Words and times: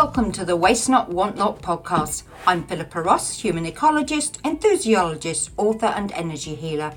Welcome 0.00 0.30
to 0.34 0.44
the 0.44 0.54
Waste 0.54 0.88
Not 0.88 1.08
Want 1.08 1.36
Not 1.36 1.60
podcast. 1.60 2.22
I'm 2.46 2.62
Philippa 2.62 3.02
Ross, 3.02 3.40
human 3.40 3.66
ecologist, 3.66 4.38
enthusiologist, 4.44 5.50
author, 5.56 5.86
and 5.86 6.12
energy 6.12 6.54
healer, 6.54 6.94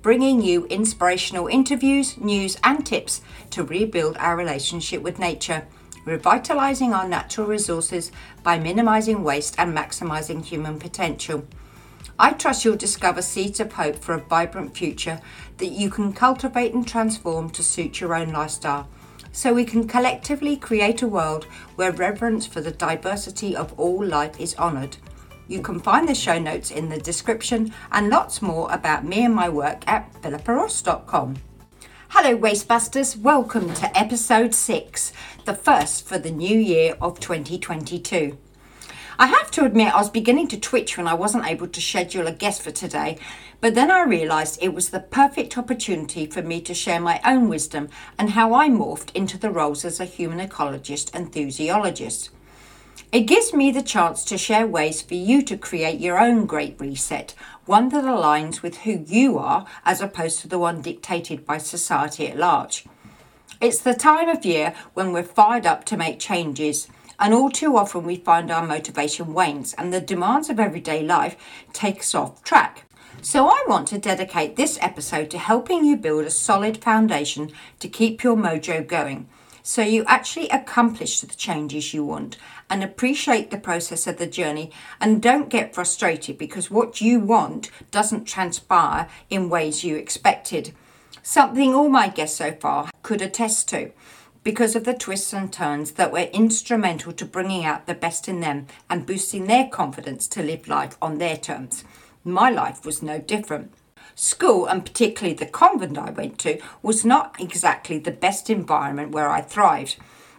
bringing 0.00 0.40
you 0.40 0.64
inspirational 0.68 1.46
interviews, 1.48 2.16
news, 2.16 2.56
and 2.64 2.86
tips 2.86 3.20
to 3.50 3.64
rebuild 3.64 4.16
our 4.16 4.34
relationship 4.34 5.02
with 5.02 5.18
nature, 5.18 5.66
revitalizing 6.06 6.94
our 6.94 7.06
natural 7.06 7.46
resources 7.46 8.10
by 8.42 8.58
minimizing 8.58 9.22
waste 9.22 9.54
and 9.58 9.76
maximizing 9.76 10.42
human 10.42 10.78
potential. 10.78 11.46
I 12.18 12.32
trust 12.32 12.64
you'll 12.64 12.76
discover 12.76 13.20
seeds 13.20 13.60
of 13.60 13.74
hope 13.74 13.96
for 13.96 14.14
a 14.14 14.24
vibrant 14.24 14.74
future 14.74 15.20
that 15.58 15.72
you 15.72 15.90
can 15.90 16.14
cultivate 16.14 16.72
and 16.72 16.88
transform 16.88 17.50
to 17.50 17.62
suit 17.62 18.00
your 18.00 18.14
own 18.14 18.32
lifestyle 18.32 18.88
so 19.32 19.52
we 19.52 19.64
can 19.64 19.86
collectively 19.86 20.56
create 20.56 21.02
a 21.02 21.08
world 21.08 21.44
where 21.76 21.92
reverence 21.92 22.46
for 22.46 22.60
the 22.60 22.70
diversity 22.70 23.54
of 23.54 23.78
all 23.78 24.04
life 24.04 24.40
is 24.40 24.56
honoured. 24.56 24.96
You 25.46 25.62
can 25.62 25.80
find 25.80 26.08
the 26.08 26.14
show 26.14 26.38
notes 26.38 26.70
in 26.70 26.88
the 26.88 26.98
description 26.98 27.72
and 27.90 28.08
lots 28.08 28.42
more 28.42 28.70
about 28.72 29.04
me 29.04 29.24
and 29.24 29.34
my 29.34 29.48
work 29.48 29.82
at 29.86 30.12
philippaross.com. 30.22 31.36
Hello, 32.10 32.36
Wastebusters. 32.36 33.18
Welcome 33.18 33.74
to 33.74 33.98
episode 33.98 34.54
6, 34.54 35.12
the 35.44 35.54
first 35.54 36.06
for 36.06 36.18
the 36.18 36.30
new 36.30 36.58
year 36.58 36.96
of 37.00 37.20
2022. 37.20 38.38
I 39.20 39.26
have 39.26 39.50
to 39.52 39.64
admit, 39.64 39.92
I 39.92 39.98
was 39.98 40.10
beginning 40.10 40.46
to 40.48 40.60
twitch 40.60 40.96
when 40.96 41.08
I 41.08 41.14
wasn't 41.14 41.46
able 41.46 41.66
to 41.66 41.80
schedule 41.80 42.28
a 42.28 42.32
guest 42.32 42.62
for 42.62 42.70
today, 42.70 43.18
but 43.60 43.74
then 43.74 43.90
I 43.90 44.04
realised 44.04 44.62
it 44.62 44.72
was 44.72 44.90
the 44.90 45.00
perfect 45.00 45.58
opportunity 45.58 46.24
for 46.26 46.40
me 46.40 46.60
to 46.60 46.72
share 46.72 47.00
my 47.00 47.20
own 47.24 47.48
wisdom 47.48 47.88
and 48.16 48.30
how 48.30 48.54
I 48.54 48.68
morphed 48.68 49.10
into 49.16 49.36
the 49.36 49.50
roles 49.50 49.84
as 49.84 49.98
a 49.98 50.04
human 50.04 50.38
ecologist 50.38 51.10
and 51.12 51.26
enthusiologist. 51.26 52.30
It 53.10 53.22
gives 53.22 53.52
me 53.52 53.72
the 53.72 53.82
chance 53.82 54.24
to 54.26 54.38
share 54.38 54.68
ways 54.68 55.02
for 55.02 55.14
you 55.14 55.42
to 55.42 55.56
create 55.56 55.98
your 55.98 56.20
own 56.20 56.46
great 56.46 56.78
reset, 56.78 57.34
one 57.66 57.88
that 57.88 58.04
aligns 58.04 58.62
with 58.62 58.78
who 58.78 59.04
you 59.04 59.36
are 59.36 59.66
as 59.84 60.00
opposed 60.00 60.42
to 60.42 60.48
the 60.48 60.60
one 60.60 60.80
dictated 60.80 61.44
by 61.44 61.58
society 61.58 62.28
at 62.28 62.38
large. 62.38 62.84
It's 63.60 63.80
the 63.80 63.94
time 63.94 64.28
of 64.28 64.44
year 64.44 64.74
when 64.94 65.12
we're 65.12 65.24
fired 65.24 65.66
up 65.66 65.84
to 65.86 65.96
make 65.96 66.20
changes 66.20 66.86
and 67.18 67.34
all 67.34 67.50
too 67.50 67.76
often 67.76 68.04
we 68.04 68.16
find 68.16 68.50
our 68.50 68.66
motivation 68.66 69.34
wanes 69.34 69.74
and 69.74 69.92
the 69.92 70.00
demands 70.00 70.48
of 70.48 70.60
everyday 70.60 71.02
life 71.02 71.36
takes 71.72 72.14
off 72.14 72.42
track. 72.42 72.84
So 73.20 73.48
I 73.48 73.64
want 73.66 73.88
to 73.88 73.98
dedicate 73.98 74.56
this 74.56 74.78
episode 74.80 75.30
to 75.30 75.38
helping 75.38 75.84
you 75.84 75.96
build 75.96 76.24
a 76.24 76.30
solid 76.30 76.78
foundation 76.78 77.50
to 77.80 77.88
keep 77.88 78.22
your 78.22 78.36
mojo 78.36 78.86
going 78.86 79.28
so 79.68 79.82
you 79.82 80.02
actually 80.06 80.48
accomplish 80.48 81.20
the 81.20 81.26
changes 81.26 81.92
you 81.92 82.02
want 82.02 82.38
and 82.70 82.82
appreciate 82.82 83.50
the 83.50 83.58
process 83.58 84.06
of 84.06 84.16
the 84.16 84.26
journey 84.26 84.70
and 84.98 85.20
don't 85.20 85.50
get 85.50 85.74
frustrated 85.74 86.38
because 86.38 86.70
what 86.70 87.02
you 87.02 87.20
want 87.20 87.70
doesn't 87.90 88.24
transpire 88.24 89.06
in 89.28 89.50
ways 89.50 89.84
you 89.84 89.94
expected. 89.94 90.72
Something 91.22 91.74
all 91.74 91.90
my 91.90 92.08
guests 92.08 92.38
so 92.38 92.52
far 92.52 92.88
could 93.02 93.20
attest 93.20 93.68
to 93.68 93.92
because 94.42 94.76
of 94.76 94.84
the 94.84 94.94
twists 94.94 95.32
and 95.32 95.52
turns 95.52 95.92
that 95.92 96.12
were 96.12 96.30
instrumental 96.32 97.12
to 97.12 97.24
bringing 97.24 97.64
out 97.64 97.86
the 97.86 97.94
best 97.94 98.28
in 98.28 98.40
them 98.40 98.66
and 98.88 99.06
boosting 99.06 99.46
their 99.46 99.68
confidence 99.68 100.26
to 100.28 100.42
live 100.42 100.68
life 100.68 100.96
on 101.02 101.18
their 101.18 101.36
terms. 101.36 101.84
My 102.24 102.50
life 102.50 102.84
was 102.84 103.02
no 103.02 103.18
different. 103.18 103.72
School, 104.14 104.66
and 104.66 104.84
particularly 104.84 105.34
the 105.34 105.46
convent 105.46 105.96
I 105.96 106.10
went 106.10 106.38
to, 106.40 106.60
was 106.82 107.04
not 107.04 107.36
exactly 107.40 107.98
the 107.98 108.10
best 108.10 108.50
environment 108.50 109.12
where 109.12 109.30
I 109.30 109.40
thrived. 109.40 109.96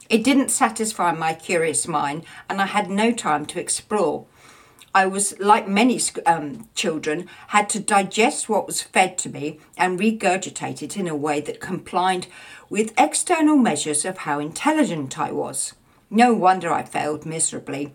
It 0.10 0.24
didn't 0.24 0.50
satisfy 0.50 1.14
my 1.14 1.34
curious 1.34 1.88
mind, 1.88 2.26
and 2.50 2.62
I 2.62 2.66
had 2.66 2.90
no 2.90 3.12
time 3.12 3.46
to 3.48 3.60
explore. 3.60 4.26
I 4.94 5.06
was, 5.06 5.40
like 5.40 5.68
many 5.68 6.00
um, 6.26 6.68
children, 6.74 7.28
had 7.48 7.70
to 7.70 7.80
digest 7.80 8.50
what 8.50 8.66
was 8.66 8.82
fed 8.82 9.18
to 9.20 9.30
me 9.30 9.60
and 9.78 10.00
regurgitate 10.00 10.82
it 10.82 10.98
in 10.98 11.08
a 11.08 11.16
way 11.16 11.42
that 11.42 11.60
complied 11.60 12.28
with 12.70 12.94
external 12.98 13.56
measures 13.56 14.04
of 14.04 14.20
how 14.20 14.40
intelligent 14.40 15.20
I 15.20 15.32
was. 15.32 15.76
No 16.10 16.34
wonder 16.34 16.72
I 16.72 16.84
failed 16.84 17.26
miserably. 17.26 17.94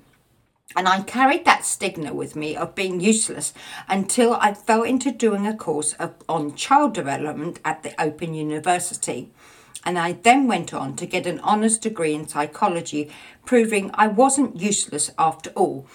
And 0.77 0.88
I 0.88 1.03
carried 1.03 1.44
that 1.44 1.65
stigma 1.65 2.15
with 2.15 2.37
me 2.37 2.56
of 2.56 2.75
being 2.75 3.00
useless 3.00 3.53
until 3.88 4.34
I 4.34 4.54
fell 4.54 4.83
into 4.83 5.10
doing 5.10 5.47
a 5.47 5.56
course 5.56 5.93
of, 5.94 6.15
on 6.28 6.54
child 6.54 6.94
development 6.94 7.60
at 7.65 7.83
the 7.83 8.00
Open 8.00 8.34
University. 8.34 9.31
And 9.84 9.99
I 9.99 10.12
then 10.12 10.47
went 10.47 10.72
on 10.72 10.97
to 10.97 11.06
get 11.06 11.27
an 11.27 11.41
honours 11.41 11.77
degree 11.77 12.15
in 12.15 12.27
psychology, 12.27 13.10
proving 13.44 13.91
I 13.94 14.06
wasn't 14.06 14.60
useless 14.60 15.10
after 15.19 15.50
all 15.50 15.87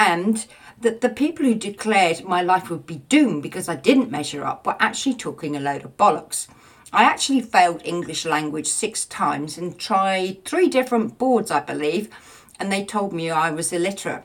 and 0.00 0.46
that 0.80 1.02
the 1.02 1.10
people 1.10 1.44
who 1.44 1.54
declared 1.54 2.24
my 2.24 2.40
life 2.40 2.70
would 2.70 2.86
be 2.86 3.02
doomed 3.10 3.42
because 3.42 3.68
I 3.68 3.76
didn't 3.76 4.10
measure 4.10 4.44
up 4.44 4.66
were 4.66 4.76
actually 4.80 5.14
talking 5.14 5.54
a 5.54 5.60
load 5.60 5.84
of 5.84 5.98
bollocks. 5.98 6.48
I 6.90 7.04
actually 7.04 7.42
failed 7.42 7.82
English 7.84 8.24
language 8.24 8.66
six 8.66 9.04
times 9.04 9.58
and 9.58 9.78
tried 9.78 10.44
three 10.46 10.68
different 10.68 11.18
boards, 11.18 11.50
I 11.50 11.60
believe, 11.60 12.08
and 12.58 12.72
they 12.72 12.82
told 12.82 13.12
me 13.12 13.30
I 13.30 13.50
was 13.50 13.74
illiterate. 13.74 14.24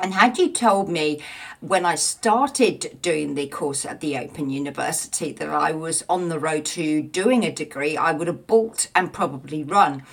And 0.00 0.12
had 0.12 0.38
you 0.38 0.52
told 0.52 0.88
me 0.90 1.20
when 1.60 1.84
I 1.86 1.94
started 1.94 2.98
doing 3.00 3.34
the 3.34 3.48
course 3.48 3.86
at 3.86 4.00
the 4.00 4.18
Open 4.18 4.50
University 4.50 5.32
that 5.32 5.48
I 5.48 5.72
was 5.72 6.04
on 6.08 6.28
the 6.28 6.38
road 6.38 6.66
to 6.66 7.02
doing 7.02 7.42
a 7.42 7.50
degree, 7.50 7.96
I 7.96 8.12
would 8.12 8.28
have 8.28 8.46
balked 8.46 8.90
and 8.94 9.12
probably 9.12 9.64
run 9.64 10.04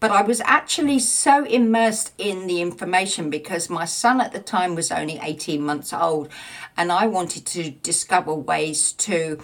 but 0.00 0.10
I 0.10 0.22
was 0.22 0.40
actually 0.46 0.98
so 0.98 1.44
immersed 1.44 2.12
in 2.16 2.46
the 2.46 2.62
information 2.62 3.28
because 3.28 3.68
my 3.68 3.84
son 3.84 4.20
at 4.20 4.32
the 4.32 4.40
time 4.40 4.74
was 4.74 4.90
only 4.90 5.20
18 5.22 5.62
months 5.62 5.92
old 5.92 6.30
and 6.76 6.90
I 6.90 7.06
wanted 7.06 7.44
to 7.46 7.70
discover 7.70 8.34
ways 8.34 8.92
to 8.94 9.38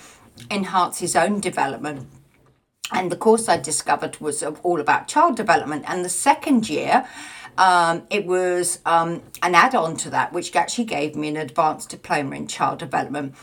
enhance 0.50 0.98
his 0.98 1.14
own 1.14 1.40
development. 1.40 2.08
And 2.90 3.12
the 3.12 3.16
course 3.16 3.48
I 3.48 3.58
discovered 3.58 4.18
was 4.20 4.42
all 4.42 4.80
about 4.80 5.08
child 5.08 5.36
development. 5.36 5.84
And 5.88 6.04
the 6.04 6.08
second 6.08 6.68
year, 6.68 7.06
um, 7.58 8.02
it 8.10 8.26
was 8.26 8.80
um, 8.86 9.22
an 9.42 9.54
add 9.54 9.74
on 9.74 9.96
to 9.98 10.10
that, 10.10 10.32
which 10.32 10.54
actually 10.54 10.84
gave 10.84 11.16
me 11.16 11.28
an 11.28 11.36
advanced 11.36 11.90
diploma 11.90 12.36
in 12.36 12.46
child 12.46 12.78
development. 12.78 13.34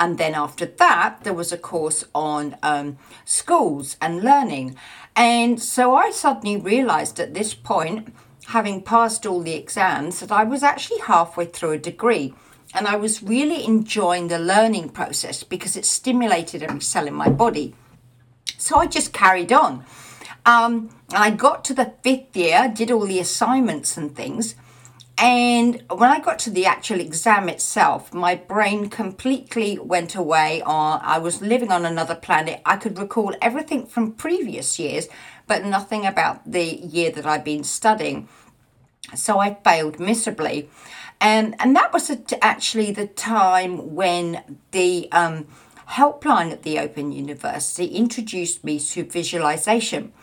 And 0.00 0.16
then 0.16 0.34
after 0.34 0.64
that, 0.64 1.18
there 1.24 1.34
was 1.34 1.52
a 1.52 1.58
course 1.58 2.04
on 2.14 2.56
um, 2.62 2.96
schools 3.26 3.98
and 4.00 4.24
learning. 4.24 4.76
And 5.14 5.62
so 5.62 5.94
I 5.94 6.10
suddenly 6.10 6.56
realized 6.56 7.20
at 7.20 7.34
this 7.34 7.52
point, 7.52 8.14
having 8.46 8.82
passed 8.82 9.26
all 9.26 9.42
the 9.42 9.52
exams, 9.52 10.20
that 10.20 10.32
I 10.32 10.44
was 10.44 10.62
actually 10.62 11.00
halfway 11.00 11.44
through 11.44 11.72
a 11.72 11.78
degree. 11.78 12.32
And 12.72 12.86
I 12.86 12.96
was 12.96 13.22
really 13.22 13.62
enjoying 13.66 14.28
the 14.28 14.38
learning 14.38 14.88
process 14.88 15.42
because 15.42 15.76
it 15.76 15.84
stimulated 15.84 16.62
every 16.62 16.80
cell 16.80 17.06
in 17.06 17.14
my 17.14 17.28
body. 17.28 17.74
So 18.56 18.78
I 18.78 18.86
just 18.86 19.12
carried 19.12 19.52
on. 19.52 19.84
Um, 20.46 20.88
I 21.12 21.30
got 21.30 21.62
to 21.66 21.74
the 21.74 21.92
fifth 22.02 22.34
year, 22.34 22.72
did 22.74 22.90
all 22.90 23.04
the 23.04 23.20
assignments 23.20 23.98
and 23.98 24.16
things. 24.16 24.54
And 25.22 25.82
when 25.90 26.08
I 26.08 26.18
got 26.18 26.38
to 26.40 26.50
the 26.50 26.64
actual 26.64 26.98
exam 26.98 27.50
itself, 27.50 28.14
my 28.14 28.34
brain 28.34 28.88
completely 28.88 29.78
went 29.78 30.14
away. 30.14 30.62
On, 30.62 30.98
I 31.02 31.18
was 31.18 31.42
living 31.42 31.70
on 31.70 31.84
another 31.84 32.14
planet. 32.14 32.62
I 32.64 32.78
could 32.78 32.98
recall 32.98 33.34
everything 33.42 33.84
from 33.84 34.12
previous 34.12 34.78
years, 34.78 35.08
but 35.46 35.62
nothing 35.62 36.06
about 36.06 36.50
the 36.50 36.64
year 36.64 37.10
that 37.10 37.26
I'd 37.26 37.44
been 37.44 37.64
studying. 37.64 38.28
So 39.14 39.38
I 39.38 39.58
failed 39.62 40.00
miserably. 40.00 40.70
And, 41.20 41.54
and 41.58 41.76
that 41.76 41.92
was 41.92 42.10
actually 42.40 42.92
the 42.92 43.06
time 43.06 43.94
when 43.94 44.58
the 44.70 45.06
um, 45.12 45.48
helpline 45.86 46.50
at 46.50 46.62
the 46.62 46.78
Open 46.78 47.12
University 47.12 47.88
introduced 47.88 48.64
me 48.64 48.80
to 48.80 49.04
visualization. 49.04 50.14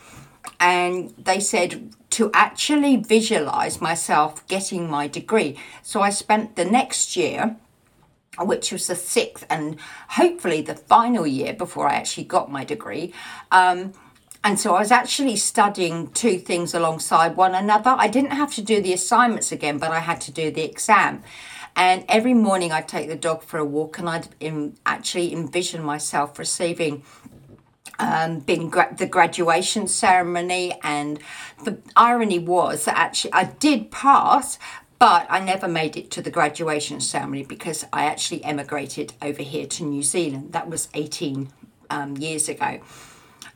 And 0.58 1.14
they 1.16 1.38
said, 1.38 1.94
to 2.18 2.32
actually 2.34 2.96
visualize 2.96 3.80
myself 3.80 4.44
getting 4.48 4.90
my 4.90 5.06
degree. 5.06 5.56
So 5.82 6.00
I 6.00 6.10
spent 6.10 6.56
the 6.56 6.64
next 6.64 7.16
year, 7.16 7.56
which 8.40 8.72
was 8.72 8.88
the 8.88 8.96
sixth 8.96 9.46
and 9.48 9.76
hopefully 10.08 10.60
the 10.60 10.74
final 10.74 11.28
year 11.28 11.54
before 11.54 11.86
I 11.88 11.94
actually 11.94 12.24
got 12.24 12.50
my 12.50 12.64
degree. 12.64 13.14
Um, 13.52 13.92
and 14.42 14.58
so 14.58 14.74
I 14.74 14.80
was 14.80 14.90
actually 14.90 15.36
studying 15.36 16.08
two 16.10 16.38
things 16.40 16.74
alongside 16.74 17.36
one 17.36 17.54
another. 17.54 17.94
I 17.96 18.08
didn't 18.08 18.32
have 18.32 18.52
to 18.54 18.62
do 18.62 18.82
the 18.82 18.92
assignments 18.92 19.52
again, 19.52 19.78
but 19.78 19.92
I 19.92 20.00
had 20.00 20.20
to 20.22 20.32
do 20.32 20.50
the 20.50 20.62
exam. 20.62 21.22
And 21.76 22.04
every 22.08 22.34
morning 22.34 22.72
I'd 22.72 22.88
take 22.88 23.06
the 23.06 23.14
dog 23.14 23.44
for 23.44 23.58
a 23.58 23.64
walk 23.64 24.00
and 24.00 24.08
I'd 24.08 24.26
in, 24.40 24.76
actually 24.84 25.32
envision 25.32 25.84
myself 25.84 26.36
receiving 26.36 27.04
um, 27.98 28.40
been 28.40 28.70
gra- 28.70 28.94
the 28.96 29.06
graduation 29.06 29.88
ceremony, 29.88 30.78
and 30.82 31.18
the 31.64 31.78
irony 31.96 32.38
was 32.38 32.84
that 32.84 32.96
actually 32.96 33.32
I 33.32 33.44
did 33.44 33.90
pass, 33.90 34.58
but 34.98 35.26
I 35.28 35.40
never 35.40 35.68
made 35.68 35.96
it 35.96 36.10
to 36.12 36.22
the 36.22 36.30
graduation 36.30 37.00
ceremony 37.00 37.44
because 37.44 37.84
I 37.92 38.04
actually 38.06 38.44
emigrated 38.44 39.12
over 39.22 39.42
here 39.42 39.66
to 39.66 39.84
New 39.84 40.02
Zealand. 40.02 40.52
That 40.52 40.68
was 40.68 40.88
18 40.94 41.48
um, 41.90 42.16
years 42.16 42.48
ago. 42.48 42.80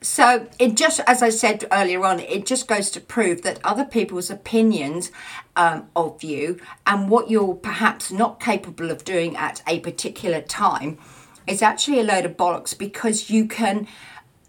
So 0.03 0.49
it 0.59 0.75
just, 0.75 1.00
as 1.06 1.23
I 1.23 1.31
said 1.31 1.65
earlier 1.71 2.05
on, 2.05 2.19
it 2.19 2.45
just 2.45 2.67
goes 2.67 2.91
to 2.91 3.00
prove 3.00 3.43
that 3.43 3.61
other 3.62 3.85
people's 3.85 4.31
opinions 4.31 5.12
um, 5.55 5.88
of 5.95 6.25
you 6.25 6.61
and 6.85 7.09
what 7.09 7.31
you're 7.31 7.55
perhaps 7.55 8.11
not 8.11 8.41
capable 8.41 8.91
of 8.91 9.05
doing 9.05 9.37
at 9.37 9.62
a 9.67 9.79
particular 9.79 10.41
time 10.41 10.99
is 11.47 11.62
actually 11.62 12.00
a 12.00 12.05
load 12.05 12.25
of 12.25 12.37
bollocks 12.37 12.77
because 12.77 13.31
you 13.31 13.47
can 13.47 13.87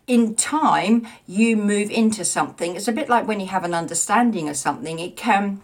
in 0.07 0.35
time 0.35 1.07
you 1.25 1.55
move 1.55 1.89
into 1.89 2.25
something 2.25 2.75
it's 2.75 2.87
a 2.87 2.91
bit 2.91 3.09
like 3.09 3.27
when 3.27 3.39
you 3.39 3.47
have 3.47 3.63
an 3.63 3.73
understanding 3.73 4.49
of 4.49 4.57
something 4.57 4.99
it 4.99 5.15
can 5.15 5.61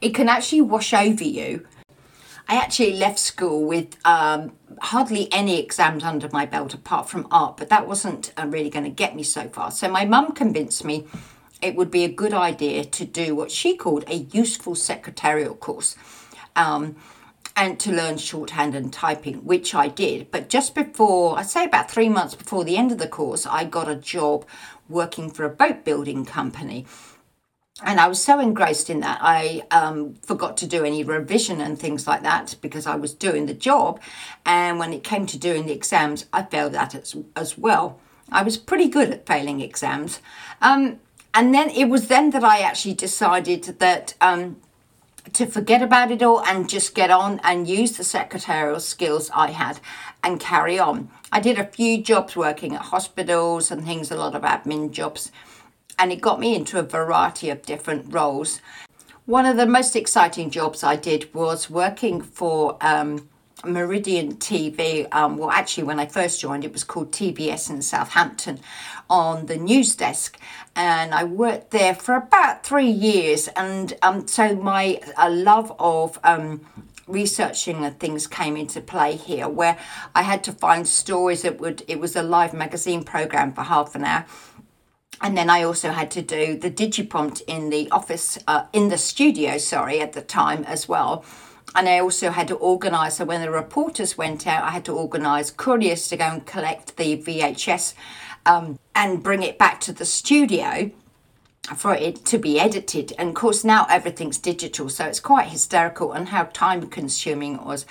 it 0.00 0.14
can 0.14 0.28
actually 0.28 0.60
wash 0.60 0.94
over 0.94 1.24
you 1.24 1.66
I 2.46 2.56
actually 2.56 2.94
left 2.94 3.18
school 3.18 3.64
with 3.64 3.96
um, 4.04 4.52
hardly 4.82 5.32
any 5.32 5.58
exams 5.58 6.04
under 6.04 6.28
my 6.30 6.44
belt 6.44 6.74
apart 6.74 7.08
from 7.08 7.26
art, 7.30 7.56
but 7.56 7.70
that 7.70 7.88
wasn't 7.88 8.34
uh, 8.36 8.46
really 8.46 8.68
going 8.68 8.84
to 8.84 8.90
get 8.90 9.16
me 9.16 9.22
so 9.22 9.48
far. 9.48 9.70
So 9.70 9.88
my 9.88 10.04
mum 10.04 10.32
convinced 10.32 10.84
me 10.84 11.06
it 11.62 11.74
would 11.74 11.90
be 11.90 12.04
a 12.04 12.08
good 12.08 12.34
idea 12.34 12.84
to 12.84 13.04
do 13.06 13.34
what 13.34 13.50
she 13.50 13.76
called 13.76 14.04
a 14.08 14.16
useful 14.16 14.74
secretarial 14.74 15.54
course. 15.54 15.96
Um, 16.54 16.96
and 17.56 17.78
to 17.80 17.92
learn 17.92 18.18
shorthand 18.18 18.74
and 18.74 18.92
typing, 18.92 19.44
which 19.44 19.74
I 19.74 19.88
did. 19.88 20.30
But 20.30 20.48
just 20.48 20.74
before, 20.74 21.38
I'd 21.38 21.46
say 21.46 21.64
about 21.64 21.90
three 21.90 22.08
months 22.08 22.34
before 22.34 22.64
the 22.64 22.76
end 22.76 22.90
of 22.92 22.98
the 22.98 23.08
course, 23.08 23.46
I 23.46 23.64
got 23.64 23.88
a 23.88 23.94
job 23.94 24.44
working 24.88 25.30
for 25.30 25.44
a 25.44 25.50
boat 25.50 25.84
building 25.84 26.24
company 26.24 26.86
and 27.82 27.98
I 27.98 28.06
was 28.06 28.22
so 28.22 28.38
engrossed 28.38 28.88
in 28.88 29.00
that 29.00 29.18
I 29.20 29.64
um, 29.72 30.14
forgot 30.22 30.56
to 30.58 30.66
do 30.66 30.84
any 30.84 31.02
revision 31.02 31.60
and 31.60 31.76
things 31.76 32.06
like 32.06 32.22
that 32.22 32.54
because 32.60 32.86
I 32.86 32.94
was 32.94 33.12
doing 33.12 33.46
the 33.46 33.54
job. 33.54 34.00
And 34.46 34.78
when 34.78 34.92
it 34.92 35.02
came 35.02 35.26
to 35.26 35.38
doing 35.38 35.66
the 35.66 35.72
exams, 35.72 36.26
I 36.32 36.44
failed 36.44 36.72
that 36.74 36.94
as, 36.94 37.16
as 37.34 37.58
well. 37.58 37.98
I 38.30 38.44
was 38.44 38.56
pretty 38.56 38.88
good 38.88 39.10
at 39.10 39.26
failing 39.26 39.60
exams. 39.60 40.20
Um, 40.62 41.00
and 41.34 41.52
then 41.52 41.68
it 41.70 41.86
was 41.86 42.06
then 42.06 42.30
that 42.30 42.44
I 42.44 42.60
actually 42.60 42.94
decided 42.94 43.64
that 43.80 44.14
um, 44.20 44.60
to 45.32 45.46
forget 45.46 45.82
about 45.82 46.10
it 46.10 46.22
all 46.22 46.44
and 46.44 46.68
just 46.68 46.94
get 46.94 47.10
on 47.10 47.40
and 47.42 47.66
use 47.66 47.96
the 47.96 48.04
secretarial 48.04 48.80
skills 48.80 49.30
I 49.34 49.50
had 49.50 49.80
and 50.22 50.38
carry 50.38 50.78
on. 50.78 51.10
I 51.32 51.40
did 51.40 51.58
a 51.58 51.66
few 51.66 52.02
jobs 52.02 52.36
working 52.36 52.74
at 52.74 52.82
hospitals 52.82 53.70
and 53.70 53.84
things, 53.84 54.10
a 54.10 54.16
lot 54.16 54.34
of 54.34 54.42
admin 54.42 54.90
jobs 54.90 55.32
and 55.98 56.12
it 56.12 56.20
got 56.20 56.40
me 56.40 56.54
into 56.54 56.78
a 56.78 56.82
variety 56.82 57.50
of 57.50 57.62
different 57.62 58.12
roles. 58.12 58.60
One 59.26 59.46
of 59.46 59.56
the 59.56 59.66
most 59.66 59.96
exciting 59.96 60.50
jobs 60.50 60.82
I 60.82 60.96
did 60.96 61.32
was 61.34 61.70
working 61.70 62.20
for 62.20 62.76
um, 62.80 63.28
Meridian 63.66 64.36
TV. 64.36 65.12
Um, 65.14 65.36
well, 65.36 65.50
actually, 65.50 65.84
when 65.84 66.00
I 66.00 66.06
first 66.06 66.40
joined, 66.40 66.64
it 66.64 66.72
was 66.72 66.84
called 66.84 67.12
TVS 67.12 67.70
in 67.70 67.82
Southampton 67.82 68.60
on 69.10 69.46
the 69.46 69.56
news 69.56 69.94
desk. 69.96 70.38
And 70.76 71.14
I 71.14 71.24
worked 71.24 71.70
there 71.70 71.94
for 71.94 72.14
about 72.14 72.64
three 72.64 72.90
years. 72.90 73.48
And 73.48 73.96
um, 74.02 74.26
so 74.26 74.54
my 74.54 75.00
love 75.28 75.74
of 75.78 76.18
um, 76.24 76.66
researching 77.06 77.84
and 77.84 77.98
things 77.98 78.26
came 78.26 78.56
into 78.56 78.80
play 78.80 79.16
here, 79.16 79.48
where 79.48 79.78
I 80.14 80.22
had 80.22 80.42
to 80.44 80.52
find 80.52 80.86
stories 80.86 81.42
that 81.42 81.60
would, 81.60 81.82
it 81.88 82.00
was 82.00 82.16
a 82.16 82.22
live 82.22 82.54
magazine 82.54 83.04
program 83.04 83.52
for 83.52 83.62
half 83.62 83.94
an 83.94 84.04
hour 84.04 84.24
and 85.20 85.36
then 85.36 85.48
I 85.48 85.62
also 85.62 85.90
had 85.90 86.10
to 86.12 86.22
do 86.22 86.56
the 86.58 86.70
digiprompt 86.70 87.42
in 87.46 87.70
the 87.70 87.90
office, 87.90 88.38
uh, 88.46 88.66
in 88.72 88.88
the 88.88 88.98
studio, 88.98 89.58
sorry, 89.58 90.00
at 90.00 90.12
the 90.12 90.22
time 90.22 90.64
as 90.64 90.88
well. 90.88 91.24
And 91.74 91.88
I 91.88 91.98
also 91.98 92.30
had 92.30 92.48
to 92.48 92.54
organise, 92.54 93.16
so 93.16 93.24
when 93.24 93.40
the 93.40 93.50
reporters 93.50 94.16
went 94.16 94.46
out, 94.46 94.62
I 94.62 94.70
had 94.70 94.84
to 94.84 94.92
organise 94.92 95.50
couriers 95.50 96.08
to 96.08 96.16
go 96.16 96.24
and 96.24 96.46
collect 96.46 96.96
the 96.96 97.16
VHS 97.16 97.94
um, 98.46 98.78
and 98.94 99.22
bring 99.22 99.42
it 99.42 99.58
back 99.58 99.80
to 99.80 99.92
the 99.92 100.04
studio 100.04 100.90
for 101.76 101.94
it 101.94 102.24
to 102.26 102.38
be 102.38 102.60
edited. 102.60 103.12
And 103.18 103.30
of 103.30 103.34
course, 103.34 103.64
now 103.64 103.86
everything's 103.88 104.38
digital, 104.38 104.88
so 104.88 105.06
it's 105.06 105.20
quite 105.20 105.48
hysterical 105.48 106.12
and 106.12 106.28
how 106.28 106.44
time 106.44 106.86
consuming 106.88 107.54
it 107.54 107.62
was. 107.62 107.86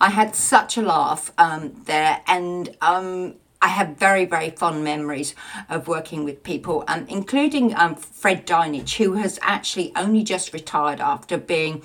I 0.00 0.10
had 0.10 0.34
such 0.34 0.76
a 0.76 0.82
laugh 0.82 1.32
um, 1.38 1.82
there, 1.86 2.20
and 2.26 2.76
um, 2.82 3.34
I 3.62 3.68
have 3.68 3.96
very, 3.96 4.26
very 4.26 4.50
fond 4.50 4.84
memories 4.84 5.34
of 5.70 5.88
working 5.88 6.24
with 6.24 6.42
people, 6.42 6.84
um, 6.86 7.06
including 7.08 7.74
um, 7.74 7.94
Fred 7.94 8.46
Dinenage, 8.46 8.96
who 8.96 9.14
has 9.14 9.38
actually 9.40 9.92
only 9.96 10.22
just 10.22 10.52
retired 10.52 11.00
after 11.00 11.38
being 11.38 11.82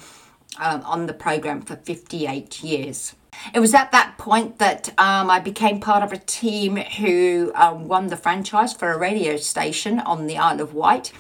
um, 0.58 0.82
on 0.82 1.06
the 1.06 1.14
program 1.14 1.62
for 1.62 1.76
58 1.76 2.64
years. 2.64 3.16
It 3.54 3.60
was 3.60 3.74
at 3.74 3.92
that 3.92 4.18
point 4.18 4.60
that 4.60 4.90
um, 4.98 5.30
I 5.30 5.40
became 5.40 5.80
part 5.80 6.04
of 6.04 6.12
a 6.12 6.18
team 6.18 6.76
who 6.76 7.52
um, 7.56 7.88
won 7.88 8.08
the 8.08 8.18
franchise 8.18 8.74
for 8.74 8.92
a 8.92 8.98
radio 8.98 9.38
station 9.38 10.00
on 10.00 10.28
the 10.28 10.38
Isle 10.38 10.62
of 10.62 10.74
Wight. 10.74 11.14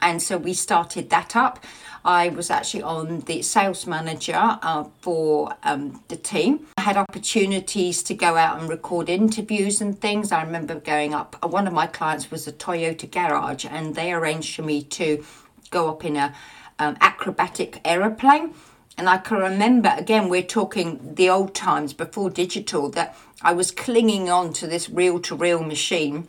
And 0.00 0.20
so 0.20 0.36
we 0.36 0.52
started 0.54 1.10
that 1.10 1.36
up. 1.36 1.64
I 2.04 2.30
was 2.30 2.50
actually 2.50 2.82
on 2.82 3.20
the 3.20 3.42
sales 3.42 3.86
manager 3.86 4.34
uh, 4.36 4.84
for 5.00 5.54
um, 5.62 6.02
the 6.08 6.16
team. 6.16 6.66
I 6.76 6.80
had 6.80 6.96
opportunities 6.96 8.02
to 8.04 8.14
go 8.14 8.36
out 8.36 8.58
and 8.58 8.68
record 8.68 9.08
interviews 9.08 9.80
and 9.80 9.96
things. 9.96 10.32
I 10.32 10.42
remember 10.42 10.74
going 10.74 11.14
up, 11.14 11.36
one 11.48 11.68
of 11.68 11.72
my 11.72 11.86
clients 11.86 12.32
was 12.32 12.48
a 12.48 12.52
Toyota 12.52 13.08
garage, 13.08 13.64
and 13.70 13.94
they 13.94 14.12
arranged 14.12 14.56
for 14.56 14.62
me 14.62 14.82
to 14.82 15.24
go 15.70 15.88
up 15.88 16.04
in 16.04 16.16
a 16.16 16.34
um, 16.82 16.96
acrobatic 17.00 17.80
aeroplane. 17.84 18.54
And 18.98 19.08
I 19.08 19.18
can 19.18 19.38
remember, 19.38 19.94
again, 19.96 20.28
we're 20.28 20.42
talking 20.42 21.14
the 21.14 21.30
old 21.30 21.54
times 21.54 21.92
before 21.92 22.28
digital, 22.28 22.90
that 22.90 23.16
I 23.40 23.52
was 23.52 23.70
clinging 23.70 24.28
on 24.28 24.52
to 24.54 24.66
this 24.66 24.90
reel 24.90 25.18
to 25.20 25.34
reel 25.34 25.62
machine 25.62 26.28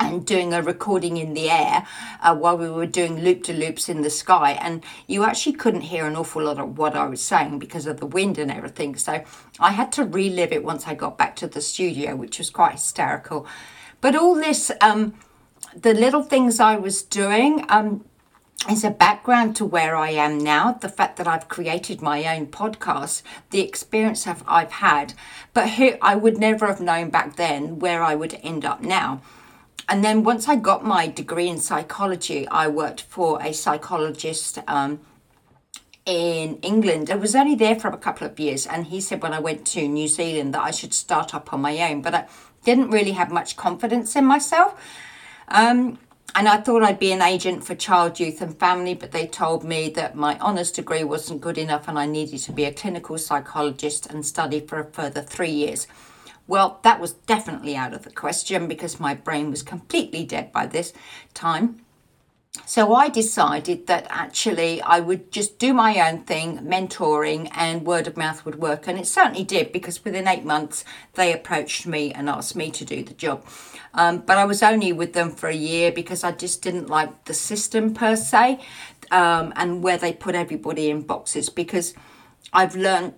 and 0.00 0.24
doing 0.26 0.52
a 0.52 0.62
recording 0.62 1.16
in 1.16 1.34
the 1.34 1.50
air 1.50 1.86
uh, 2.22 2.34
while 2.34 2.56
we 2.56 2.70
were 2.70 2.86
doing 2.86 3.20
loop 3.20 3.42
to 3.44 3.52
loops 3.52 3.88
in 3.88 4.02
the 4.02 4.10
sky. 4.10 4.52
And 4.52 4.84
you 5.06 5.24
actually 5.24 5.54
couldn't 5.54 5.82
hear 5.82 6.06
an 6.06 6.16
awful 6.16 6.44
lot 6.44 6.58
of 6.58 6.78
what 6.78 6.94
I 6.94 7.06
was 7.06 7.22
saying 7.22 7.58
because 7.58 7.86
of 7.86 7.98
the 7.98 8.06
wind 8.06 8.38
and 8.38 8.50
everything. 8.50 8.96
So 8.96 9.24
I 9.58 9.72
had 9.72 9.90
to 9.92 10.04
relive 10.04 10.52
it 10.52 10.64
once 10.64 10.86
I 10.86 10.94
got 10.94 11.18
back 11.18 11.36
to 11.36 11.48
the 11.48 11.60
studio, 11.60 12.16
which 12.16 12.38
was 12.38 12.50
quite 12.50 12.72
hysterical. 12.72 13.46
But 14.00 14.14
all 14.14 14.34
this, 14.34 14.70
um, 14.80 15.14
the 15.76 15.94
little 15.94 16.22
things 16.22 16.60
I 16.60 16.76
was 16.76 17.02
doing, 17.02 17.64
um, 17.68 18.04
is 18.68 18.84
a 18.84 18.90
background 18.90 19.54
to 19.56 19.64
where 19.64 19.94
I 19.94 20.10
am 20.10 20.38
now, 20.38 20.72
the 20.72 20.88
fact 20.88 21.16
that 21.16 21.28
I've 21.28 21.48
created 21.48 22.02
my 22.02 22.36
own 22.36 22.48
podcast, 22.48 23.22
the 23.50 23.60
experience 23.60 24.26
I've 24.26 24.72
had, 24.72 25.14
but 25.54 25.70
who 25.70 25.92
I 26.02 26.16
would 26.16 26.38
never 26.38 26.66
have 26.66 26.80
known 26.80 27.10
back 27.10 27.36
then 27.36 27.78
where 27.78 28.02
I 28.02 28.14
would 28.14 28.38
end 28.42 28.64
up 28.64 28.82
now. 28.82 29.22
And 29.88 30.04
then 30.04 30.22
once 30.22 30.48
I 30.48 30.56
got 30.56 30.84
my 30.84 31.06
degree 31.06 31.48
in 31.48 31.58
psychology, 31.58 32.46
I 32.48 32.68
worked 32.68 33.02
for 33.02 33.40
a 33.40 33.54
psychologist 33.54 34.58
um, 34.66 35.00
in 36.04 36.58
England. 36.60 37.10
I 37.10 37.16
was 37.16 37.34
only 37.34 37.54
there 37.54 37.78
for 37.78 37.88
a 37.88 37.96
couple 37.96 38.26
of 38.26 38.38
years, 38.38 38.66
and 38.66 38.88
he 38.88 39.00
said 39.00 39.22
when 39.22 39.32
I 39.32 39.38
went 39.38 39.66
to 39.68 39.88
New 39.88 40.08
Zealand 40.08 40.52
that 40.54 40.62
I 40.62 40.72
should 40.72 40.92
start 40.92 41.34
up 41.34 41.54
on 41.54 41.62
my 41.62 41.90
own, 41.90 42.02
but 42.02 42.14
I 42.14 42.26
didn't 42.64 42.90
really 42.90 43.12
have 43.12 43.30
much 43.30 43.56
confidence 43.56 44.14
in 44.14 44.26
myself. 44.26 44.78
Um, 45.48 45.98
and 46.34 46.48
I 46.48 46.58
thought 46.58 46.82
I'd 46.82 46.98
be 46.98 47.12
an 47.12 47.22
agent 47.22 47.64
for 47.64 47.74
child, 47.74 48.20
youth, 48.20 48.40
and 48.40 48.58
family, 48.58 48.94
but 48.94 49.12
they 49.12 49.26
told 49.26 49.64
me 49.64 49.88
that 49.90 50.14
my 50.14 50.38
honours 50.38 50.70
degree 50.70 51.04
wasn't 51.04 51.40
good 51.40 51.58
enough 51.58 51.88
and 51.88 51.98
I 51.98 52.06
needed 52.06 52.38
to 52.40 52.52
be 52.52 52.64
a 52.64 52.72
clinical 52.72 53.18
psychologist 53.18 54.06
and 54.06 54.24
study 54.24 54.60
for 54.60 54.78
a 54.78 54.84
further 54.84 55.22
three 55.22 55.50
years. 55.50 55.86
Well, 56.46 56.80
that 56.82 57.00
was 57.00 57.12
definitely 57.12 57.76
out 57.76 57.92
of 57.92 58.04
the 58.04 58.10
question 58.10 58.68
because 58.68 59.00
my 59.00 59.14
brain 59.14 59.50
was 59.50 59.62
completely 59.62 60.24
dead 60.24 60.52
by 60.52 60.66
this 60.66 60.92
time. 61.34 61.84
So 62.66 62.94
I 62.94 63.08
decided 63.08 63.86
that 63.86 64.06
actually 64.10 64.82
I 64.82 65.00
would 65.00 65.32
just 65.32 65.58
do 65.58 65.72
my 65.72 66.08
own 66.08 66.24
thing, 66.24 66.58
mentoring, 66.58 67.50
and 67.54 67.86
word 67.86 68.06
of 68.06 68.16
mouth 68.16 68.44
would 68.44 68.56
work. 68.56 68.86
And 68.86 68.98
it 68.98 69.06
certainly 69.06 69.44
did 69.44 69.72
because 69.72 70.04
within 70.04 70.28
eight 70.28 70.44
months 70.44 70.84
they 71.14 71.32
approached 71.32 71.86
me 71.86 72.12
and 72.12 72.28
asked 72.28 72.56
me 72.56 72.70
to 72.70 72.84
do 72.84 73.02
the 73.02 73.14
job. 73.14 73.44
Um, 73.94 74.18
but 74.18 74.38
I 74.38 74.44
was 74.44 74.62
only 74.62 74.92
with 74.92 75.14
them 75.14 75.30
for 75.30 75.48
a 75.48 75.54
year 75.54 75.90
because 75.90 76.22
I 76.22 76.32
just 76.32 76.62
didn't 76.62 76.88
like 76.88 77.24
the 77.24 77.34
system 77.34 77.94
per 77.94 78.16
se 78.16 78.60
um, 79.10 79.52
and 79.56 79.82
where 79.82 79.98
they 79.98 80.12
put 80.12 80.34
everybody 80.34 80.90
in 80.90 81.02
boxes 81.02 81.48
because 81.48 81.94
I've 82.52 82.76
learned 82.76 83.14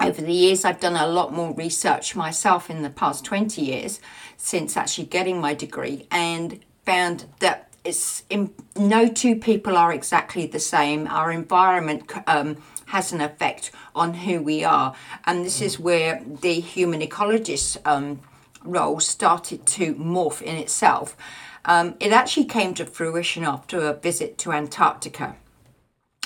over 0.00 0.20
the 0.20 0.32
years, 0.32 0.64
I've 0.64 0.80
done 0.80 0.96
a 0.96 1.06
lot 1.06 1.32
more 1.32 1.54
research 1.54 2.14
myself 2.14 2.70
in 2.70 2.82
the 2.82 2.90
past 2.90 3.24
20 3.24 3.62
years 3.62 4.00
since 4.36 4.76
actually 4.76 5.06
getting 5.06 5.40
my 5.40 5.54
degree 5.54 6.06
and 6.10 6.60
found 6.84 7.24
that 7.40 7.67
it's 7.88 8.22
in, 8.28 8.54
no 8.76 9.08
two 9.08 9.34
people 9.34 9.76
are 9.76 9.92
exactly 9.92 10.46
the 10.46 10.60
same. 10.60 11.06
Our 11.08 11.32
environment 11.32 12.10
um, 12.26 12.58
has 12.86 13.12
an 13.12 13.20
effect 13.20 13.70
on 13.94 14.14
who 14.14 14.42
we 14.42 14.62
are, 14.62 14.94
and 15.24 15.44
this 15.44 15.60
is 15.60 15.80
where 15.80 16.22
the 16.42 16.60
human 16.60 17.00
ecologist 17.00 17.78
um, 17.86 18.20
role 18.62 19.00
started 19.00 19.66
to 19.66 19.94
morph 19.94 20.42
in 20.42 20.56
itself. 20.56 21.16
Um, 21.64 21.96
it 21.98 22.12
actually 22.12 22.46
came 22.46 22.74
to 22.74 22.84
fruition 22.84 23.44
after 23.44 23.78
a 23.80 23.94
visit 23.94 24.38
to 24.38 24.52
Antarctica 24.52 25.36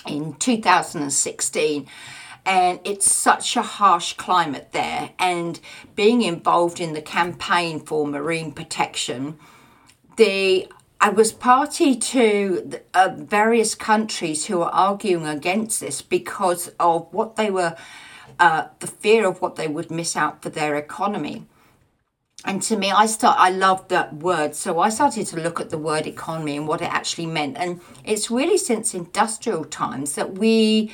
in 0.06 0.34
2016 0.34 1.86
and 2.44 2.80
it's 2.84 3.10
such 3.10 3.56
a 3.56 3.62
harsh 3.62 4.14
climate 4.14 4.70
there. 4.72 5.10
And 5.18 5.60
being 5.94 6.22
involved 6.22 6.80
in 6.80 6.92
the 6.92 7.02
campaign 7.02 7.78
for 7.78 8.04
marine 8.04 8.50
protection, 8.50 9.38
the 10.16 10.68
I 11.04 11.08
was 11.08 11.32
party 11.32 11.96
to 11.96 12.80
uh, 12.94 13.08
various 13.16 13.74
countries 13.74 14.46
who 14.46 14.58
were 14.58 14.66
arguing 14.66 15.26
against 15.26 15.80
this 15.80 16.00
because 16.00 16.68
of 16.78 17.12
what 17.12 17.34
they 17.34 17.50
were, 17.50 17.74
uh, 18.38 18.68
the 18.78 18.86
fear 18.86 19.26
of 19.26 19.42
what 19.42 19.56
they 19.56 19.66
would 19.66 19.90
miss 19.90 20.14
out 20.14 20.42
for 20.42 20.48
their 20.48 20.76
economy. 20.76 21.44
And 22.44 22.62
to 22.62 22.76
me, 22.76 22.92
I 22.92 23.06
start. 23.06 23.36
I 23.40 23.50
love 23.50 23.88
that 23.88 24.14
word, 24.14 24.54
so 24.54 24.78
I 24.78 24.90
started 24.90 25.26
to 25.26 25.40
look 25.40 25.60
at 25.60 25.70
the 25.70 25.78
word 25.78 26.06
economy 26.06 26.56
and 26.56 26.68
what 26.68 26.80
it 26.80 26.92
actually 26.92 27.26
meant. 27.26 27.56
And 27.58 27.80
it's 28.04 28.30
really 28.30 28.58
since 28.58 28.94
industrial 28.94 29.64
times 29.64 30.14
that 30.14 30.38
we 30.38 30.92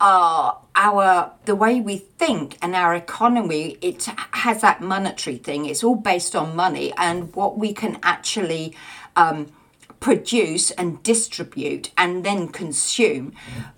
are 0.00 0.60
our 0.76 1.32
the 1.44 1.54
way 1.54 1.80
we 1.80 1.98
think 1.98 2.58
and 2.60 2.74
our 2.74 2.94
economy 2.94 3.78
it 3.80 4.04
has 4.32 4.60
that 4.62 4.80
monetary 4.80 5.36
thing. 5.36 5.66
It's 5.66 5.84
all 5.84 5.94
based 5.94 6.34
on 6.34 6.56
money 6.56 6.92
and 6.96 7.34
what 7.34 7.56
we 7.58 7.72
can 7.72 7.98
actually 8.02 8.76
um, 9.16 9.46
produce 10.00 10.70
and 10.72 11.02
distribute 11.02 11.90
and 11.96 12.24
then 12.24 12.48
consume. 12.48 13.32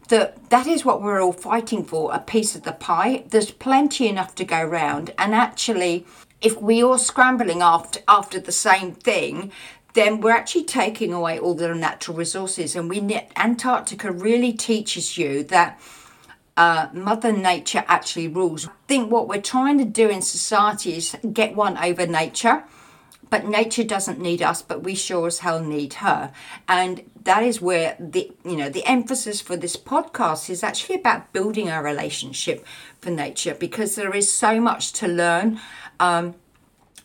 That 0.09 0.51
that 0.51 0.67
is 0.67 0.85
what 0.85 1.03
we're 1.03 1.23
all 1.23 1.33
fighting 1.33 1.85
for 1.85 2.15
a 2.15 2.21
piece 2.21 2.55
of 2.57 2.63
the 2.63 2.73
pie. 2.73 3.25
There's 3.29 3.51
plenty 3.51 4.09
enough 4.09 4.35
to 4.37 4.45
go 4.45 4.63
round. 4.65 5.13
And 5.19 5.35
actually 5.35 6.07
if 6.41 6.61
we 6.61 6.83
are 6.83 6.99
scrambling 6.99 7.63
after 7.63 8.01
after 8.09 8.39
the 8.41 8.53
same 8.53 8.93
thing 8.93 9.53
then 9.97 10.21
we're 10.21 10.31
actually 10.31 10.65
taking 10.65 11.15
away 11.15 11.39
all 11.39 11.55
the 11.55 11.75
natural 11.75 12.15
resources. 12.19 12.77
And 12.77 12.91
we 12.91 13.19
antarctica 13.35 14.13
really 14.13 14.53
teaches 14.53 15.17
you 15.17 15.43
that 15.45 15.81
uh, 16.57 16.89
Mother 16.93 17.33
Nature 17.33 17.85
actually 17.87 18.29
rules. 18.29 18.67
I 18.67 18.71
think 18.89 19.11
what 19.11 19.29
we're 19.29 19.41
trying 19.41 19.79
to 19.79 19.85
do 19.85 20.09
in 20.09 20.23
society 20.23 20.97
is 20.97 21.17
get 21.33 21.55
one 21.55 21.77
over 21.79 22.07
nature 22.07 22.65
but 23.31 23.47
nature 23.47 23.85
doesn't 23.85 24.21
need 24.21 24.43
us 24.43 24.63
but 24.63 24.83
we 24.83 24.95
sure 24.95 25.27
as 25.27 25.41
hell 25.41 25.63
need 25.63 25.95
her 25.95 26.33
and 26.69 27.03
that 27.25 27.43
is 27.43 27.61
where 27.61 27.97
the 27.99 28.33
you 28.45 28.57
know 28.57 28.69
the 28.69 28.85
emphasis 28.87 29.41
for 29.41 29.57
this 29.57 29.77
podcast 29.77 30.49
is 30.49 30.63
actually 30.63 30.95
about 30.97 31.33
building 31.33 31.69
our 31.69 31.83
relationship 31.83 32.65
for 33.01 33.11
nature 33.11 33.55
because 33.55 33.95
there 33.95 34.15
is 34.15 34.33
so 34.33 34.61
much 34.61 34.93
to 34.93 35.09
learn 35.09 35.61
um, 35.99 36.35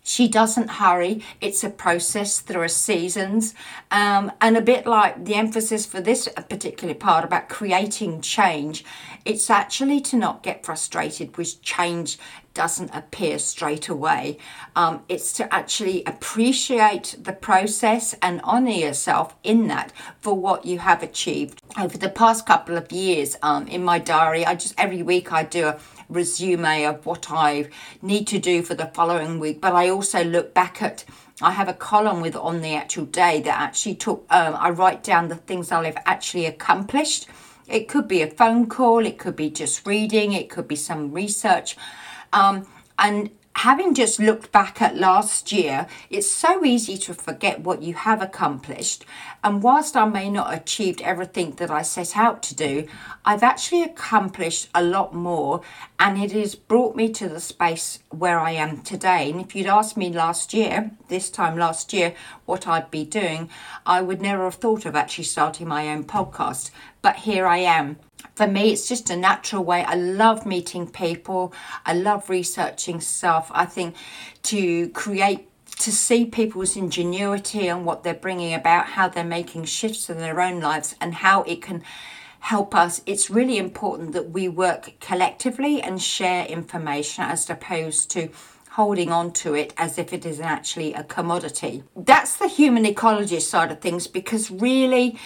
she 0.04 0.28
doesn't 0.28 0.70
hurry. 0.72 1.24
It's 1.40 1.64
a 1.64 1.70
process. 1.70 2.40
There 2.40 2.62
are 2.62 2.68
seasons. 2.68 3.54
Um, 3.92 4.32
and 4.42 4.58
a 4.58 4.62
bit 4.62 4.86
like 4.86 5.26
the 5.26 5.36
emphasis 5.36 5.86
for 5.86 6.02
this 6.02 6.28
particular 6.50 6.94
part 6.94 7.24
about 7.24 7.50
creating 7.50 8.22
change, 8.22 8.84
it's 9.26 9.50
actually 9.50 10.02
to 10.02 10.18
not 10.18 10.44
get 10.44 10.66
frustrated 10.66 11.38
with 11.38 11.62
change 11.62 12.18
doesn't 12.54 12.94
appear 12.94 13.40
straight 13.40 13.88
away. 13.88 14.38
Um, 14.76 15.04
it's 15.08 15.32
to 15.34 15.54
actually 15.54 16.04
appreciate 16.06 17.16
the 17.20 17.34
process 17.34 18.14
and 18.22 18.42
honor 18.44 18.72
yourself 18.72 19.36
in 19.44 19.68
that 19.68 19.94
for 20.20 20.34
what 20.34 20.66
you 20.66 20.80
have 20.80 21.02
achieved. 21.02 21.62
Over 21.80 21.98
the 21.98 22.10
past 22.10 22.46
couple 22.46 22.78
of 22.78 22.92
years, 22.92 23.38
um, 23.42 23.68
in 23.68 23.84
my 23.84 24.00
diary, 24.00 24.46
I 24.46 24.56
just 24.56 24.74
every 24.78 25.02
week 25.02 25.32
I 25.32 25.44
do 25.44 25.68
a 25.68 25.80
resume 26.12 26.86
of 26.86 27.06
what 27.06 27.32
I 27.32 27.70
need 28.02 28.28
to 28.28 28.40
do 28.40 28.62
for 28.62 28.76
the 28.76 28.88
following 28.88 29.40
week, 29.40 29.62
but 29.62 29.74
I 29.74 29.90
also 29.90 30.24
look 30.24 30.54
back 30.54 30.82
at 30.82 31.06
I 31.42 31.52
have 31.52 31.68
a 31.68 31.74
column 31.74 32.22
with 32.22 32.36
on 32.36 32.62
the 32.62 32.76
actual 32.76 33.06
day 33.06 33.42
that 33.42 33.60
actually 33.60 33.96
took 33.96 34.26
um, 34.30 34.56
I 34.56 34.70
write 34.70 35.04
down 35.04 35.30
the 35.30 35.36
things 35.36 35.72
I've 35.72 35.98
actually 36.06 36.46
accomplished. 36.46 37.28
It 37.68 37.88
could 37.88 38.08
be 38.08 38.22
a 38.22 38.28
phone 38.28 38.68
call, 38.68 39.06
it 39.06 39.18
could 39.18 39.36
be 39.36 39.50
just 39.50 39.88
reading, 39.88 40.34
it 40.34 40.50
could 40.50 40.68
be 40.68 40.76
some 40.76 41.12
research. 41.12 41.78
Um, 42.34 42.68
and 43.00 43.32
having 43.62 43.94
just 43.94 44.20
looked 44.20 44.52
back 44.52 44.82
at 44.82 44.98
last 44.98 45.52
year, 45.52 45.86
it's 46.10 46.28
so 46.30 46.66
easy 46.66 46.98
to 46.98 47.14
forget 47.14 47.62
what 47.62 47.84
you 47.84 47.94
have 47.94 48.20
accomplished. 48.20 49.06
And 49.44 49.62
whilst 49.62 49.96
I 49.96 50.06
may 50.06 50.32
not 50.32 50.50
have 50.50 50.62
achieved 50.62 51.00
everything 51.02 51.52
that 51.58 51.70
I 51.70 51.84
set 51.84 52.18
out 52.18 52.42
to 52.44 52.56
do, 52.56 52.88
I've 53.24 53.44
actually 53.44 53.84
accomplished 53.84 54.70
a 54.74 54.82
lot 54.82 55.14
more 55.14 55.62
and 56.00 56.18
it 56.18 56.32
has 56.32 56.56
brought 56.56 56.96
me 56.96 57.10
to 57.14 57.30
the 57.30 57.40
space 57.40 58.00
where 58.10 58.40
I 58.40 58.52
am 58.52 58.82
today. 58.82 59.30
And 59.30 59.40
if 59.40 59.56
you'd 59.56 59.68
asked 59.68 59.96
me 59.96 60.12
last 60.12 60.56
year, 60.56 60.90
this 61.10 61.30
time 61.30 61.56
last 61.56 61.94
year, 61.94 62.16
what 62.48 62.68
I'd 62.68 62.90
be 62.90 63.06
doing, 63.06 63.48
I 63.86 64.02
would 64.02 64.24
never 64.24 64.46
have 64.46 64.56
thought 64.56 64.88
of 64.88 64.96
actually 64.96 65.26
starting 65.26 65.68
my 65.68 65.90
own 65.90 66.06
podcast. 66.06 66.72
But 67.04 67.18
here 67.18 67.46
I 67.46 67.58
am 67.58 67.98
for 68.36 68.48
me, 68.48 68.72
it's 68.72 68.88
just 68.88 69.10
a 69.10 69.16
natural 69.16 69.64
way. 69.64 69.84
I 69.84 69.96
love 69.96 70.46
meeting 70.46 70.88
people. 70.88 71.54
I 71.86 71.94
love 71.94 72.30
researching 72.30 73.02
stuff. 73.02 73.52
I 73.54 73.66
think 73.66 73.96
to 74.44 74.90
create 74.90 75.48
to 75.80 75.92
see 75.92 76.26
people's 76.26 76.78
ingenuity 76.78 77.68
and 77.68 77.86
what 77.86 78.04
they're 78.04 78.14
bringing 78.14 78.54
about, 78.54 78.86
how 78.86 79.08
they're 79.08 79.24
making 79.24 79.66
shifts 79.66 80.10
in 80.10 80.20
their 80.20 80.40
own 80.40 80.60
lives, 80.60 80.96
and 81.02 81.16
how 81.16 81.42
it 81.44 81.62
can 81.62 81.84
help 82.40 82.76
us. 82.76 83.02
It's 83.06 83.30
really 83.30 83.58
important 83.58 84.14
that 84.14 84.30
we 84.32 84.48
work 84.48 84.94
collectively 85.00 85.82
and 85.82 86.02
share 86.02 86.46
information 86.46 87.24
as 87.24 87.50
opposed 87.50 88.12
to 88.12 88.30
holding 88.72 89.12
on 89.12 89.32
to 89.32 89.54
it 89.54 89.74
as 89.78 89.98
if 89.98 90.14
it 90.14 90.26
is 90.26 90.40
actually 90.40 90.94
a 90.94 91.04
commodity. 91.04 91.84
That's 91.96 92.38
the 92.38 92.48
human 92.48 92.86
ecologist 92.86 93.44
side 93.44 93.72
of 93.72 93.82
things 93.82 94.08
because 94.08 94.50
really 94.50 95.20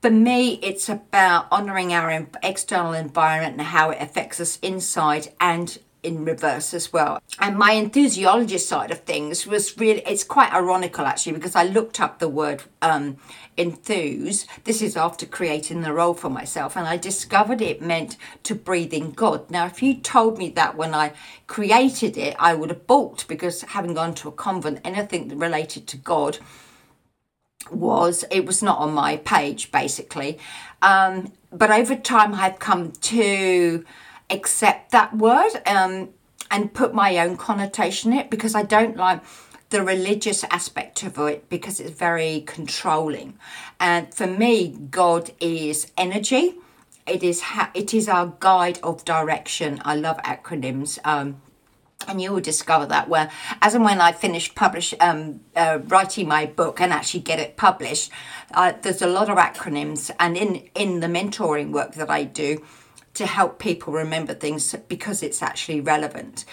for 0.00 0.10
me, 0.10 0.58
it's 0.62 0.88
about 0.88 1.50
honouring 1.52 1.92
our 1.92 2.26
external 2.42 2.92
environment 2.92 3.58
and 3.58 3.66
how 3.66 3.90
it 3.90 4.00
affects 4.00 4.40
us 4.40 4.58
inside 4.60 5.28
and 5.40 5.78
in 6.02 6.24
reverse 6.24 6.72
as 6.72 6.92
well. 6.92 7.20
And 7.38 7.58
my 7.58 7.74
enthusiologist 7.74 8.68
side 8.68 8.90
of 8.90 9.00
things 9.00 9.46
was 9.46 9.76
really, 9.78 10.00
it's 10.06 10.24
quite 10.24 10.52
ironical 10.52 11.04
actually, 11.04 11.32
because 11.32 11.54
I 11.54 11.64
looked 11.64 12.00
up 12.00 12.18
the 12.18 12.28
word 12.28 12.62
um, 12.80 13.18
enthuse. 13.58 14.46
This 14.64 14.80
is 14.80 14.96
after 14.96 15.26
creating 15.26 15.82
the 15.82 15.92
role 15.92 16.14
for 16.14 16.30
myself, 16.30 16.76
and 16.76 16.86
I 16.86 16.96
discovered 16.96 17.60
it 17.60 17.82
meant 17.82 18.16
to 18.44 18.54
breathe 18.54 18.94
in 18.94 19.12
God. 19.12 19.50
Now, 19.50 19.66
if 19.66 19.82
you 19.82 19.94
told 19.94 20.38
me 20.38 20.48
that 20.50 20.76
when 20.76 20.94
I 20.94 21.12
created 21.46 22.16
it, 22.16 22.34
I 22.38 22.54
would 22.54 22.70
have 22.70 22.86
balked 22.86 23.28
because 23.28 23.60
having 23.62 23.94
gone 23.94 24.14
to 24.16 24.28
a 24.28 24.32
convent, 24.32 24.80
anything 24.84 25.38
related 25.38 25.86
to 25.88 25.96
God 25.98 26.38
was 27.70 28.24
it 28.30 28.46
was 28.46 28.62
not 28.62 28.78
on 28.78 28.92
my 28.92 29.16
page 29.16 29.70
basically. 29.72 30.38
Um, 30.82 31.32
but 31.52 31.70
over 31.70 31.96
time 31.96 32.34
i've 32.34 32.58
come 32.58 32.92
to 32.92 33.84
accept 34.30 34.92
that 34.92 35.16
word 35.16 35.50
um, 35.66 36.10
and 36.50 36.72
put 36.72 36.94
my 36.94 37.18
own 37.18 37.36
connotation 37.36 38.12
in 38.12 38.18
it 38.20 38.30
because 38.30 38.54
i 38.54 38.62
don't 38.62 38.96
like 38.96 39.20
the 39.70 39.82
religious 39.82 40.44
aspect 40.50 41.02
of 41.04 41.16
it 41.18 41.48
because 41.48 41.80
it's 41.80 41.90
very 41.90 42.42
controlling. 42.42 43.38
And 43.78 44.12
for 44.12 44.26
me 44.26 44.76
god 44.90 45.30
is 45.40 45.90
energy. 45.96 46.56
It 47.06 47.22
is 47.22 47.40
ha- 47.40 47.70
it 47.74 47.94
is 47.94 48.08
our 48.08 48.34
guide 48.40 48.78
of 48.82 49.04
direction. 49.04 49.80
I 49.84 49.96
love 49.96 50.18
acronyms. 50.18 50.98
Um, 51.04 51.40
and 52.08 52.20
you 52.20 52.32
will 52.32 52.40
discover 52.40 52.86
that 52.86 53.08
where 53.08 53.30
as 53.62 53.74
and 53.74 53.84
when 53.84 54.00
i 54.00 54.12
finish 54.12 54.54
publish 54.54 54.94
um, 55.00 55.40
uh, 55.56 55.78
writing 55.86 56.26
my 56.26 56.46
book 56.46 56.80
and 56.80 56.92
actually 56.92 57.20
get 57.20 57.38
it 57.38 57.56
published 57.56 58.10
uh, 58.54 58.72
there's 58.82 59.02
a 59.02 59.06
lot 59.06 59.28
of 59.28 59.36
acronyms 59.36 60.10
and 60.18 60.36
in 60.36 60.68
in 60.74 61.00
the 61.00 61.06
mentoring 61.06 61.72
work 61.72 61.94
that 61.94 62.10
i 62.10 62.24
do 62.24 62.62
to 63.12 63.26
help 63.26 63.58
people 63.58 63.92
remember 63.92 64.32
things 64.32 64.72
because 64.86 65.20
it's 65.20 65.42
actually 65.42 65.80
relevant. 65.80 66.44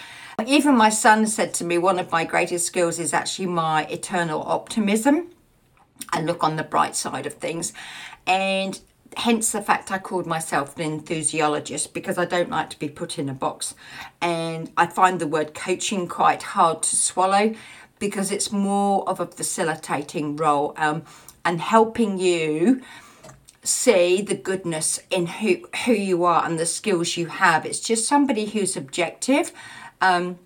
Even 0.44 0.76
my 0.76 0.88
son 0.88 1.24
said 1.28 1.54
to 1.54 1.64
me 1.64 1.78
one 1.78 2.00
of 2.00 2.10
my 2.10 2.24
greatest 2.24 2.66
skills 2.66 2.98
is 2.98 3.14
actually 3.14 3.46
my 3.46 3.84
eternal 3.86 4.42
optimism 4.42 5.30
I 6.12 6.20
look 6.20 6.44
on 6.44 6.56
the 6.56 6.62
bright 6.62 6.96
side 6.96 7.26
of 7.26 7.34
things. 7.34 7.72
And 8.26 8.80
hence 9.18 9.50
the 9.50 9.60
fact 9.60 9.90
I 9.90 9.98
called 9.98 10.26
myself 10.26 10.76
an 10.76 10.84
enthusiologist 10.84 11.92
because 11.92 12.18
I 12.18 12.24
don't 12.24 12.50
like 12.50 12.70
to 12.70 12.78
be 12.78 12.88
put 12.88 13.18
in 13.18 13.28
a 13.28 13.34
box. 13.34 13.74
And 14.20 14.70
I 14.76 14.86
find 14.86 15.20
the 15.20 15.26
word 15.26 15.54
coaching 15.54 16.06
quite 16.06 16.42
hard 16.42 16.82
to 16.84 16.96
swallow 16.96 17.54
because 17.98 18.30
it's 18.30 18.52
more 18.52 19.08
of 19.08 19.18
a 19.18 19.26
facilitating 19.26 20.36
role 20.36 20.72
um, 20.76 21.02
and 21.44 21.60
helping 21.60 22.18
you 22.18 22.80
see 23.64 24.22
the 24.22 24.36
goodness 24.36 25.00
in 25.10 25.26
who, 25.26 25.68
who 25.84 25.92
you 25.92 26.24
are 26.24 26.46
and 26.46 26.56
the 26.56 26.66
skills 26.66 27.16
you 27.16 27.26
have. 27.26 27.66
It's 27.66 27.80
just 27.80 28.06
somebody 28.06 28.46
who's 28.46 28.76
objective, 28.76 29.50
um, 30.00 30.38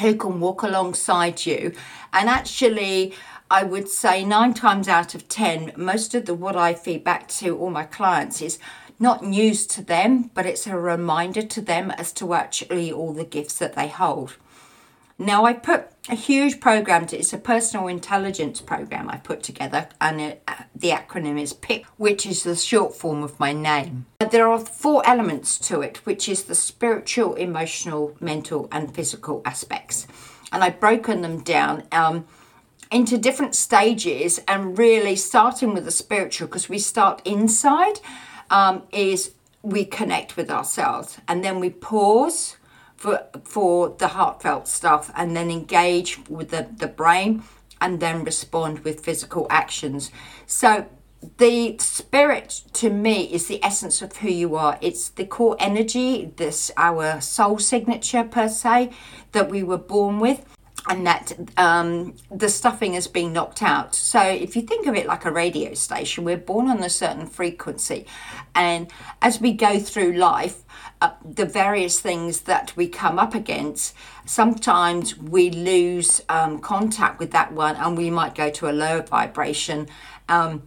who 0.00 0.14
can 0.14 0.40
walk 0.40 0.62
alongside 0.62 1.44
you 1.44 1.74
and 2.14 2.30
actually 2.30 3.12
I 3.50 3.64
would 3.64 3.88
say 3.88 4.24
nine 4.24 4.54
times 4.54 4.86
out 4.86 5.16
of 5.16 5.28
ten, 5.28 5.72
most 5.76 6.14
of 6.14 6.26
the 6.26 6.34
what 6.34 6.54
I 6.54 6.72
feed 6.72 7.02
back 7.02 7.26
to 7.28 7.58
all 7.58 7.70
my 7.70 7.82
clients 7.82 8.40
is 8.40 8.60
not 9.00 9.24
news 9.24 9.66
to 9.68 9.82
them, 9.82 10.30
but 10.34 10.46
it's 10.46 10.68
a 10.68 10.78
reminder 10.78 11.42
to 11.42 11.60
them 11.60 11.90
as 11.90 12.12
to 12.12 12.34
actually 12.34 12.92
all 12.92 13.12
the 13.12 13.24
gifts 13.24 13.58
that 13.58 13.74
they 13.74 13.88
hold. 13.88 14.36
Now, 15.18 15.44
I 15.44 15.52
put 15.52 15.88
a 16.08 16.14
huge 16.14 16.60
program, 16.60 17.06
to, 17.06 17.18
it's 17.18 17.32
a 17.32 17.38
personal 17.38 17.88
intelligence 17.88 18.60
program 18.60 19.10
I 19.10 19.16
put 19.16 19.42
together, 19.42 19.88
and 20.00 20.20
it, 20.20 20.48
the 20.74 20.90
acronym 20.90 21.38
is 21.38 21.52
PIP, 21.52 21.84
which 21.96 22.24
is 22.24 22.44
the 22.44 22.54
short 22.54 22.94
form 22.94 23.22
of 23.22 23.38
my 23.40 23.52
name. 23.52 24.06
There 24.30 24.48
are 24.48 24.60
four 24.60 25.06
elements 25.06 25.58
to 25.68 25.80
it, 25.80 25.98
which 26.06 26.28
is 26.28 26.44
the 26.44 26.54
spiritual, 26.54 27.34
emotional, 27.34 28.16
mental, 28.20 28.68
and 28.70 28.94
physical 28.94 29.42
aspects. 29.44 30.06
And 30.52 30.62
I've 30.62 30.80
broken 30.80 31.20
them 31.20 31.40
down. 31.40 31.84
Um, 31.92 32.26
into 32.90 33.16
different 33.16 33.54
stages 33.54 34.40
and 34.48 34.76
really 34.76 35.16
starting 35.16 35.74
with 35.74 35.84
the 35.84 35.90
spiritual 35.90 36.46
because 36.48 36.68
we 36.68 36.78
start 36.78 37.22
inside 37.24 38.00
um, 38.50 38.82
is 38.92 39.32
we 39.62 39.84
connect 39.84 40.36
with 40.36 40.50
ourselves 40.50 41.18
and 41.28 41.44
then 41.44 41.60
we 41.60 41.70
pause 41.70 42.56
for 42.96 43.26
for 43.44 43.90
the 43.98 44.08
heartfelt 44.08 44.66
stuff 44.68 45.10
and 45.16 45.36
then 45.36 45.50
engage 45.50 46.18
with 46.28 46.50
the, 46.50 46.68
the 46.76 46.86
brain 46.86 47.42
and 47.80 48.00
then 48.00 48.24
respond 48.24 48.80
with 48.80 49.00
physical 49.00 49.46
actions. 49.48 50.10
So 50.46 50.86
the 51.38 51.76
spirit 51.78 52.62
to 52.74 52.90
me 52.90 53.24
is 53.24 53.46
the 53.46 53.62
essence 53.64 54.02
of 54.02 54.16
who 54.18 54.28
you 54.28 54.56
are. 54.56 54.78
It's 54.80 55.08
the 55.08 55.24
core 55.24 55.56
energy 55.58 56.32
this 56.36 56.70
our 56.76 57.20
soul 57.20 57.58
signature 57.58 58.24
per 58.24 58.48
se 58.48 58.90
that 59.32 59.48
we 59.48 59.62
were 59.62 59.78
born 59.78 60.18
with 60.18 60.44
and 60.88 61.06
that 61.06 61.32
um, 61.56 62.14
the 62.30 62.48
stuffing 62.48 62.94
has 62.94 63.06
been 63.06 63.32
knocked 63.32 63.62
out. 63.62 63.94
So, 63.94 64.20
if 64.20 64.56
you 64.56 64.62
think 64.62 64.86
of 64.86 64.94
it 64.94 65.06
like 65.06 65.24
a 65.24 65.30
radio 65.30 65.74
station, 65.74 66.24
we're 66.24 66.36
born 66.36 66.68
on 66.68 66.82
a 66.82 66.90
certain 66.90 67.26
frequency, 67.26 68.06
and 68.54 68.90
as 69.20 69.40
we 69.40 69.52
go 69.52 69.78
through 69.78 70.14
life, 70.14 70.62
uh, 71.00 71.10
the 71.24 71.44
various 71.44 72.00
things 72.00 72.42
that 72.42 72.74
we 72.76 72.88
come 72.88 73.18
up 73.18 73.34
against, 73.34 73.94
sometimes 74.24 75.16
we 75.16 75.50
lose 75.50 76.22
um, 76.28 76.58
contact 76.58 77.18
with 77.18 77.30
that 77.32 77.52
one, 77.52 77.76
and 77.76 77.96
we 77.96 78.10
might 78.10 78.34
go 78.34 78.50
to 78.50 78.68
a 78.68 78.72
lower 78.72 79.02
vibration. 79.02 79.88
Um, 80.28 80.62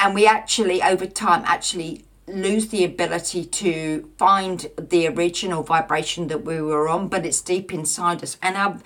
and 0.00 0.14
we 0.14 0.26
actually, 0.26 0.82
over 0.82 1.06
time, 1.06 1.42
actually 1.44 2.04
lose 2.28 2.68
the 2.68 2.84
ability 2.84 3.44
to 3.44 4.10
find 4.16 4.70
the 4.78 5.06
original 5.08 5.62
vibration 5.62 6.28
that 6.28 6.44
we 6.44 6.60
were 6.60 6.88
on, 6.88 7.08
but 7.08 7.26
it's 7.26 7.40
deep 7.40 7.72
inside 7.72 8.22
us. 8.22 8.36
And 8.42 8.56
our, 8.56 8.78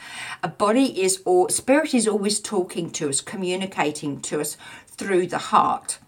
our 0.43 0.51
body 0.51 1.03
is, 1.03 1.23
or 1.25 1.51
spirit 1.51 1.95
is 1.95 2.09
always 2.09 2.41
talking 2.41 2.91
to 2.93 3.09
us, 3.09 3.21
communicating 3.21 4.21
to 4.23 4.41
us 4.41 4.57
through 4.87 5.27
the 5.27 5.39
heart. 5.39 5.99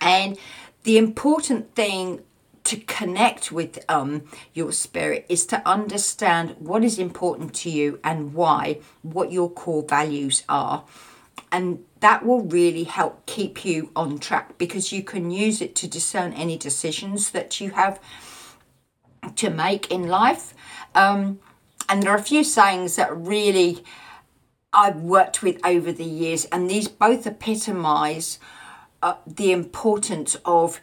And 0.00 0.38
the 0.84 0.98
important 0.98 1.74
thing 1.74 2.22
to 2.64 2.76
connect 2.78 3.52
with 3.52 3.84
um, 3.90 4.22
your 4.54 4.72
spirit 4.72 5.26
is 5.28 5.44
to 5.46 5.66
understand 5.68 6.56
what 6.58 6.82
is 6.82 6.98
important 6.98 7.54
to 7.54 7.70
you 7.70 8.00
and 8.02 8.32
why, 8.32 8.78
what 9.02 9.30
your 9.30 9.50
core 9.50 9.84
values 9.86 10.44
are 10.48 10.84
and 11.54 11.84
that 12.00 12.26
will 12.26 12.42
really 12.42 12.82
help 12.82 13.24
keep 13.26 13.64
you 13.64 13.92
on 13.94 14.18
track 14.18 14.58
because 14.58 14.90
you 14.90 15.04
can 15.04 15.30
use 15.30 15.60
it 15.62 15.76
to 15.76 15.86
discern 15.86 16.32
any 16.32 16.58
decisions 16.58 17.30
that 17.30 17.60
you 17.60 17.70
have 17.70 18.00
to 19.36 19.50
make 19.50 19.88
in 19.88 20.08
life. 20.08 20.52
Um, 20.96 21.38
and 21.88 22.02
there 22.02 22.10
are 22.10 22.16
a 22.16 22.22
few 22.22 22.42
sayings 22.42 22.96
that 22.96 23.16
really 23.16 23.84
I've 24.72 24.96
worked 24.96 25.44
with 25.44 25.64
over 25.64 25.92
the 25.92 26.04
years, 26.04 26.44
and 26.46 26.68
these 26.68 26.88
both 26.88 27.24
epitomize 27.24 28.40
uh, 29.00 29.14
the 29.24 29.52
importance 29.52 30.36
of 30.44 30.80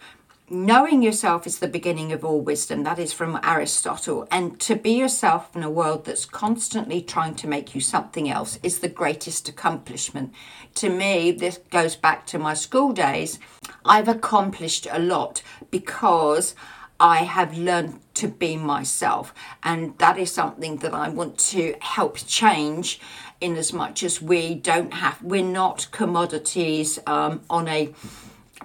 knowing 0.52 1.02
yourself 1.02 1.48
is 1.48 1.60
the 1.60 1.68
beginning 1.68 2.12
of 2.12 2.26
all 2.26 2.42
wisdom. 2.42 2.84
That 2.84 3.00
is 3.00 3.14
from 3.14 3.40
Aristotle. 3.42 4.28
And 4.30 4.60
to 4.60 4.76
be 4.76 4.92
yourself 4.92 5.56
in 5.56 5.64
a 5.64 5.70
world 5.70 6.06
that's 6.06 6.26
constantly 6.26 7.02
trying 7.02 7.36
to 7.36 7.48
make 7.48 7.74
you 7.74 7.80
something 7.80 8.30
else 8.30 8.60
is 8.62 8.80
the 8.80 8.90
greatest 8.90 9.48
accomplishment. 9.48 10.34
To 10.76 10.90
me, 10.90 11.32
this 11.32 11.58
goes 11.70 11.96
back 11.96 12.28
to 12.28 12.38
my 12.38 12.54
school 12.54 12.92
days. 12.92 13.40
I've 13.86 14.10
accomplished 14.10 14.88
a 14.92 15.00
lot 15.00 15.42
because 15.72 16.54
I 17.00 17.24
have 17.24 17.58
learned 17.58 18.02
to 18.16 18.28
be 18.28 18.58
myself. 18.58 19.34
And 19.64 19.98
that 20.00 20.20
is 20.20 20.32
something 20.32 20.78
that 20.78 20.94
I 20.94 21.08
want 21.08 21.38
to 21.40 21.76
help 21.80 22.18
change 22.18 23.00
in 23.40 23.56
as 23.56 23.72
much 23.72 24.04
as 24.04 24.22
we 24.22 24.54
don't 24.54 24.94
have, 24.94 25.20
we're 25.24 25.44
not 25.44 25.88
commodities 25.92 27.00
um, 27.08 27.42
on 27.50 27.68
a 27.68 27.92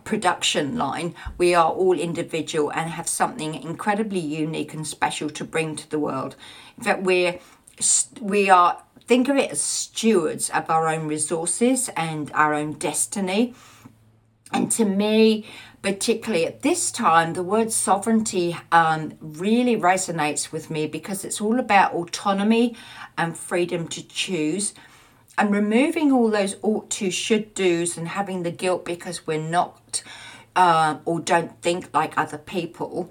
production 0.05 0.77
line, 0.77 1.15
we 1.39 1.55
are 1.55 1.71
all 1.71 1.99
individual 1.99 2.71
and 2.73 2.91
have 2.91 3.09
something 3.09 3.55
incredibly 3.55 4.21
unique 4.21 4.75
and 4.75 4.87
special 4.87 5.31
to 5.31 5.45
bring 5.45 5.77
to 5.77 5.91
the 5.91 5.99
world. 5.99 6.37
In 6.79 6.85
fact, 6.85 7.03
we're 7.03 7.39
we 8.21 8.49
are 8.49 8.83
think 9.07 9.29
of 9.29 9.37
it 9.37 9.51
as 9.51 9.61
stewards 9.61 10.51
of 10.51 10.69
our 10.69 10.89
own 10.89 11.07
resources 11.07 11.89
and 11.97 12.31
our 12.33 12.55
own 12.55 12.73
destiny. 12.73 13.55
And 14.53 14.71
to 14.73 14.85
me, 14.85 15.47
particularly 15.83 16.47
at 16.47 16.63
this 16.63 16.91
time, 16.91 17.35
the 17.35 17.43
word 17.43 17.71
sovereignty 17.71 18.57
um, 18.73 19.13
really 19.21 19.77
resonates 19.77 20.51
with 20.51 20.71
me 20.71 20.87
because 20.87 21.25
it's 21.25 21.41
all 21.41 21.61
about 21.61 21.95
autonomy 21.95 22.77
and 23.17 23.37
freedom 23.37 23.87
to 23.89 24.07
choose 24.07 24.75
and 25.39 25.53
removing 25.53 26.13
all 26.13 26.31
those 26.31 26.57
ought 26.63 26.91
to, 26.91 27.11
should 27.11 27.55
do's, 27.55 27.97
and 27.97 28.09
having 28.09 28.43
the 28.43 28.51
guilt 28.51 28.85
because 28.85 29.27
we're 29.27 29.41
not 29.41 30.03
uh, 30.55 30.99
or 31.05 31.21
don't 31.21 31.61
think 31.61 31.91
like 31.93 32.17
other 32.17 32.39
people. 32.39 33.11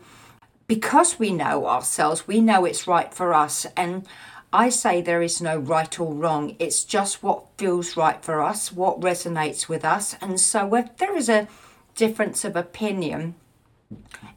Because 0.68 1.20
we 1.20 1.32
know 1.32 1.68
ourselves, 1.68 2.28
we 2.28 2.42
know 2.42 2.66
it's 2.66 2.88
right 2.88 3.14
for 3.14 3.34
us. 3.34 3.68
And 3.78 4.08
I 4.52 4.70
say 4.70 5.02
there 5.02 5.22
is 5.22 5.42
no 5.42 5.58
right 5.58 6.00
or 6.00 6.14
wrong. 6.14 6.56
It's 6.58 6.84
just 6.84 7.22
what 7.22 7.46
feels 7.58 7.96
right 7.96 8.24
for 8.24 8.42
us, 8.42 8.72
what 8.72 9.02
resonates 9.02 9.70
with 9.70 9.86
us. 9.86 10.16
And 10.22 10.40
so 10.40 10.74
if 10.74 10.98
there 10.98 11.16
is 11.16 11.30
a 11.30 11.48
difference 11.94 12.44
of 12.44 12.56
opinion, 12.56 13.36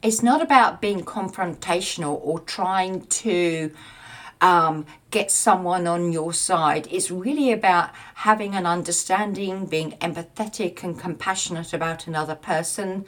it's 0.03 0.21
not 0.21 0.41
about 0.41 0.81
being 0.81 1.01
confrontational 1.01 2.19
or 2.21 2.39
trying 2.41 3.01
to 3.07 3.71
um, 4.41 4.85
get 5.11 5.31
someone 5.31 5.87
on 5.87 6.11
your 6.11 6.33
side. 6.33 6.87
It's 6.91 7.11
really 7.11 7.51
about 7.51 7.91
having 8.15 8.55
an 8.55 8.65
understanding, 8.65 9.65
being 9.65 9.91
empathetic 10.01 10.83
and 10.83 10.99
compassionate 10.99 11.73
about 11.73 12.07
another 12.07 12.35
person's 12.35 13.05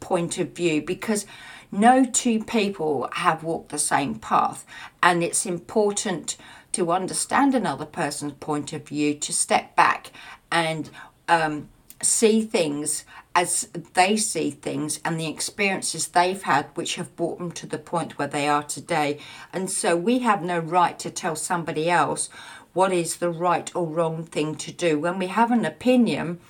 point 0.00 0.38
of 0.38 0.52
view 0.52 0.82
because 0.82 1.26
no 1.72 2.04
two 2.04 2.42
people 2.44 3.08
have 3.12 3.44
walked 3.44 3.68
the 3.70 3.78
same 3.78 4.16
path, 4.16 4.66
and 5.02 5.22
it's 5.22 5.46
important 5.46 6.36
to 6.72 6.92
understand 6.92 7.54
another 7.54 7.86
person's 7.86 8.32
point 8.34 8.72
of 8.72 8.86
view, 8.86 9.14
to 9.14 9.32
step 9.32 9.76
back 9.76 10.10
and 10.50 10.90
um, 11.28 11.68
see 12.02 12.42
things 12.42 13.04
as 13.34 13.68
they 13.94 14.16
see 14.16 14.50
things 14.50 15.00
and 15.04 15.18
the 15.18 15.28
experiences 15.28 16.08
they've 16.08 16.42
had, 16.42 16.66
which 16.74 16.96
have 16.96 17.14
brought 17.16 17.38
them 17.38 17.52
to 17.52 17.66
the 17.66 17.78
point 17.78 18.18
where 18.18 18.28
they 18.28 18.48
are 18.48 18.62
today. 18.62 19.18
And 19.52 19.70
so 19.70 19.96
we 19.96 20.20
have 20.20 20.42
no 20.42 20.58
right 20.58 20.98
to 20.98 21.10
tell 21.10 21.36
somebody 21.36 21.88
else 21.88 22.28
what 22.72 22.92
is 22.92 23.16
the 23.16 23.30
right 23.30 23.74
or 23.74 23.86
wrong 23.86 24.24
thing 24.24 24.54
to 24.56 24.72
do. 24.72 24.98
When 24.98 25.18
we 25.18 25.28
have 25.28 25.50
an 25.50 25.64
opinion, 25.64 26.40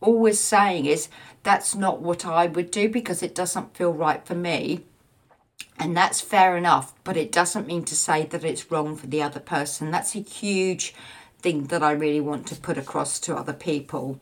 all 0.00 0.18
we're 0.18 0.32
saying 0.32 0.86
is 0.86 1.08
that's 1.42 1.74
not 1.74 2.00
what 2.00 2.24
I 2.26 2.46
would 2.46 2.70
do 2.70 2.88
because 2.88 3.22
it 3.22 3.34
doesn't 3.34 3.76
feel 3.76 3.92
right 3.92 4.24
for 4.26 4.34
me. 4.34 4.84
And 5.78 5.96
that's 5.96 6.20
fair 6.20 6.56
enough, 6.56 6.92
but 7.04 7.16
it 7.16 7.30
doesn't 7.30 7.66
mean 7.66 7.84
to 7.84 7.94
say 7.94 8.24
that 8.26 8.44
it's 8.44 8.70
wrong 8.70 8.96
for 8.96 9.06
the 9.06 9.22
other 9.22 9.40
person. 9.40 9.90
That's 9.90 10.14
a 10.16 10.20
huge 10.20 10.94
thing 11.40 11.64
that 11.64 11.82
I 11.82 11.92
really 11.92 12.20
want 12.20 12.46
to 12.48 12.56
put 12.56 12.78
across 12.78 13.20
to 13.20 13.36
other 13.36 13.52
people. 13.52 14.20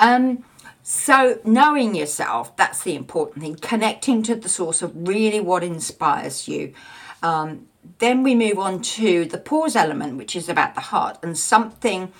Um, 0.00 0.44
so 0.82 1.40
knowing 1.44 1.94
yourself, 1.94 2.56
that's 2.56 2.82
the 2.82 2.94
important 2.94 3.42
thing. 3.42 3.56
Connecting 3.56 4.22
to 4.24 4.34
the 4.34 4.48
source 4.48 4.82
of 4.82 4.92
really 5.08 5.40
what 5.40 5.64
inspires 5.64 6.46
you. 6.46 6.74
Um, 7.22 7.68
then 7.98 8.22
we 8.22 8.34
move 8.34 8.58
on 8.58 8.82
to 8.82 9.24
the 9.24 9.38
pause 9.38 9.76
element, 9.76 10.16
which 10.16 10.36
is 10.36 10.48
about 10.48 10.74
the 10.74 10.82
heart 10.82 11.18
and 11.22 11.38
something. 11.38 12.12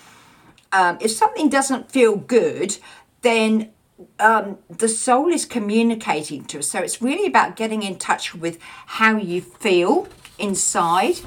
Um, 0.71 0.97
if 0.99 1.11
something 1.11 1.47
doesn't 1.47 1.91
feel 1.91 2.15
good, 2.15 2.77
then 3.21 3.71
um, 4.19 4.57
the 4.69 4.89
soul 4.89 5.31
is 5.31 5.45
communicating 5.45 6.43
to 6.45 6.59
us. 6.59 6.67
So 6.67 6.79
it's 6.79 7.01
really 7.01 7.27
about 7.27 7.55
getting 7.55 7.83
in 7.83 7.97
touch 7.97 8.33
with 8.33 8.57
how 8.61 9.17
you 9.17 9.41
feel 9.41 10.07
inside, 10.37 11.17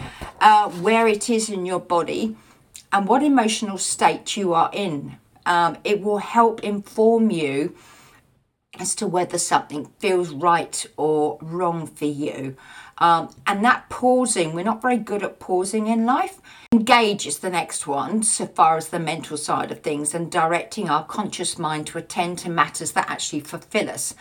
uh, 0.40 0.70
where 0.70 1.06
it 1.06 1.30
is 1.30 1.48
in 1.48 1.66
your 1.66 1.80
body, 1.80 2.36
and 2.92 3.06
what 3.06 3.22
emotional 3.22 3.78
state 3.78 4.36
you 4.36 4.54
are 4.54 4.70
in 4.72 5.18
um, 5.48 5.78
it 5.82 6.02
will 6.02 6.18
help 6.18 6.62
inform 6.62 7.30
you 7.30 7.74
as 8.78 8.94
to 8.94 9.06
whether 9.06 9.38
something 9.38 9.86
feels 9.98 10.30
right 10.30 10.86
or 10.96 11.38
wrong 11.40 11.86
for 11.86 12.04
you. 12.04 12.54
Um, 12.98 13.34
and 13.46 13.64
that 13.64 13.88
pausing, 13.88 14.52
we're 14.52 14.62
not 14.62 14.82
very 14.82 14.98
good 14.98 15.22
at 15.22 15.40
pausing 15.40 15.86
in 15.86 16.04
life. 16.04 16.40
Engage 16.72 17.26
is 17.26 17.38
the 17.38 17.48
next 17.50 17.86
one, 17.86 18.22
so 18.22 18.46
far 18.46 18.76
as 18.76 18.90
the 18.90 18.98
mental 18.98 19.36
side 19.36 19.72
of 19.72 19.80
things, 19.80 20.14
and 20.14 20.30
directing 20.30 20.90
our 20.90 21.04
conscious 21.04 21.58
mind 21.58 21.86
to 21.88 21.98
attend 21.98 22.38
to 22.40 22.50
matters 22.50 22.92
that 22.92 23.10
actually 23.10 23.40
fulfill 23.40 23.88
us. 23.88 24.14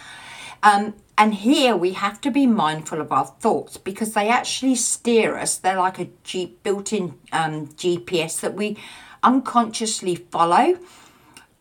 Um, 0.63 0.95
and 1.17 1.33
here 1.33 1.75
we 1.75 1.93
have 1.93 2.21
to 2.21 2.31
be 2.31 2.47
mindful 2.47 3.01
of 3.01 3.11
our 3.11 3.25
thoughts 3.25 3.77
because 3.77 4.13
they 4.13 4.29
actually 4.29 4.75
steer 4.75 5.35
us. 5.35 5.57
They're 5.57 5.77
like 5.77 5.99
a 5.99 6.09
G- 6.23 6.55
built 6.63 6.93
in 6.93 7.15
um, 7.31 7.67
GPS 7.67 8.39
that 8.39 8.53
we 8.53 8.77
unconsciously 9.23 10.15
follow 10.15 10.77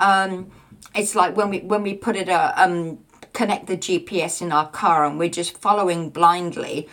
um, 0.00 0.50
it's 0.94 1.14
like 1.14 1.37
when 1.37 1.50
we 1.50 1.61
when 1.61 1.82
we 1.82 1.94
put 1.94 2.16
it 2.16 2.28
uh, 2.28 2.52
um, 2.56 2.98
connect 3.32 3.66
the 3.66 3.76
GPS 3.76 4.40
in 4.40 4.50
our 4.50 4.68
car 4.68 5.04
and 5.04 5.18
we're 5.18 5.28
just 5.28 5.59
following 5.59 6.09
blindly, 6.09 6.88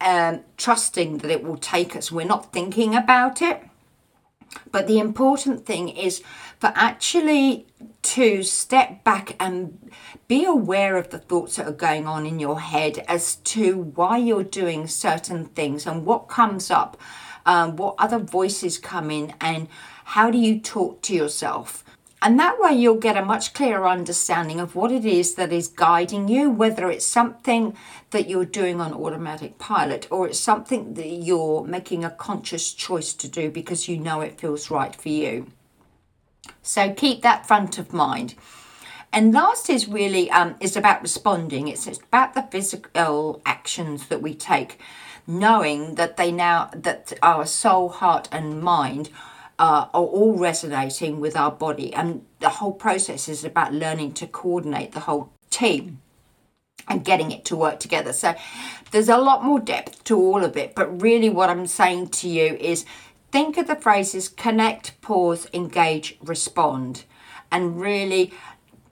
um, 0.00 0.40
trusting 0.56 1.18
that 1.18 1.30
it 1.30 1.44
will 1.44 1.56
take 1.56 1.94
us. 1.94 2.10
We're 2.10 2.26
not 2.26 2.52
thinking 2.52 2.96
about 2.96 3.40
it. 3.40 3.62
But 4.72 4.86
the 4.86 4.98
important 4.98 5.66
thing 5.66 5.88
is 5.88 6.22
for 6.58 6.72
actually 6.74 7.66
to 8.02 8.42
step 8.42 9.04
back 9.04 9.36
and 9.38 9.90
be 10.26 10.44
aware 10.44 10.96
of 10.96 11.10
the 11.10 11.18
thoughts 11.18 11.56
that 11.56 11.66
are 11.66 11.72
going 11.72 12.06
on 12.06 12.26
in 12.26 12.40
your 12.40 12.60
head 12.60 13.04
as 13.06 13.36
to 13.36 13.78
why 13.78 14.18
you're 14.18 14.42
doing 14.42 14.86
certain 14.86 15.46
things 15.46 15.86
and 15.86 16.04
what 16.04 16.28
comes 16.28 16.70
up, 16.70 17.00
um, 17.46 17.76
what 17.76 17.94
other 17.98 18.18
voices 18.18 18.78
come 18.78 19.10
in, 19.10 19.32
and 19.40 19.68
how 20.04 20.30
do 20.30 20.38
you 20.38 20.60
talk 20.60 21.02
to 21.02 21.14
yourself. 21.14 21.83
And 22.24 22.40
that 22.40 22.58
way, 22.58 22.72
you'll 22.72 22.96
get 22.96 23.18
a 23.18 23.24
much 23.24 23.52
clearer 23.52 23.86
understanding 23.86 24.58
of 24.58 24.74
what 24.74 24.90
it 24.90 25.04
is 25.04 25.34
that 25.34 25.52
is 25.52 25.68
guiding 25.68 26.26
you, 26.26 26.48
whether 26.48 26.90
it's 26.90 27.04
something 27.04 27.76
that 28.12 28.30
you're 28.30 28.46
doing 28.46 28.80
on 28.80 28.94
automatic 28.94 29.58
pilot 29.58 30.08
or 30.10 30.26
it's 30.26 30.40
something 30.40 30.94
that 30.94 31.06
you're 31.06 31.66
making 31.66 32.02
a 32.02 32.08
conscious 32.08 32.72
choice 32.72 33.12
to 33.12 33.28
do 33.28 33.50
because 33.50 33.88
you 33.88 33.98
know 33.98 34.22
it 34.22 34.40
feels 34.40 34.70
right 34.70 34.96
for 34.96 35.10
you. 35.10 35.48
So 36.62 36.94
keep 36.94 37.20
that 37.20 37.46
front 37.46 37.76
of 37.76 37.92
mind. 37.92 38.36
And 39.12 39.34
last 39.34 39.68
is 39.68 39.86
really 39.86 40.30
um, 40.30 40.56
is 40.60 40.78
about 40.78 41.02
responding. 41.02 41.68
It's, 41.68 41.86
it's 41.86 41.98
about 41.98 42.32
the 42.32 42.48
physical 42.50 43.42
actions 43.44 44.06
that 44.06 44.22
we 44.22 44.34
take, 44.34 44.80
knowing 45.26 45.96
that 45.96 46.16
they 46.16 46.32
now 46.32 46.70
that 46.74 47.12
our 47.22 47.44
soul, 47.44 47.90
heart, 47.90 48.30
and 48.32 48.62
mind 48.62 49.10
uh, 49.58 49.86
are 49.92 50.04
all 50.04 50.36
resonating 50.36 51.20
with 51.20 51.36
our 51.36 51.50
body. 51.50 51.92
And 51.94 52.24
the 52.40 52.48
whole 52.48 52.72
process 52.72 53.28
is 53.28 53.44
about 53.44 53.72
learning 53.72 54.12
to 54.14 54.26
coordinate 54.26 54.92
the 54.92 55.00
whole 55.00 55.32
team 55.50 56.00
and 56.88 57.04
getting 57.04 57.30
it 57.30 57.44
to 57.46 57.56
work 57.56 57.80
together. 57.80 58.12
So 58.12 58.34
there's 58.90 59.08
a 59.08 59.16
lot 59.16 59.44
more 59.44 59.60
depth 59.60 60.04
to 60.04 60.18
all 60.18 60.44
of 60.44 60.56
it. 60.56 60.74
But 60.74 61.00
really, 61.00 61.30
what 61.30 61.50
I'm 61.50 61.66
saying 61.66 62.08
to 62.08 62.28
you 62.28 62.56
is 62.56 62.84
think 63.32 63.56
of 63.56 63.66
the 63.66 63.76
phrases 63.76 64.28
connect, 64.28 65.00
pause, 65.00 65.48
engage, 65.54 66.18
respond, 66.22 67.04
and 67.50 67.80
really 67.80 68.32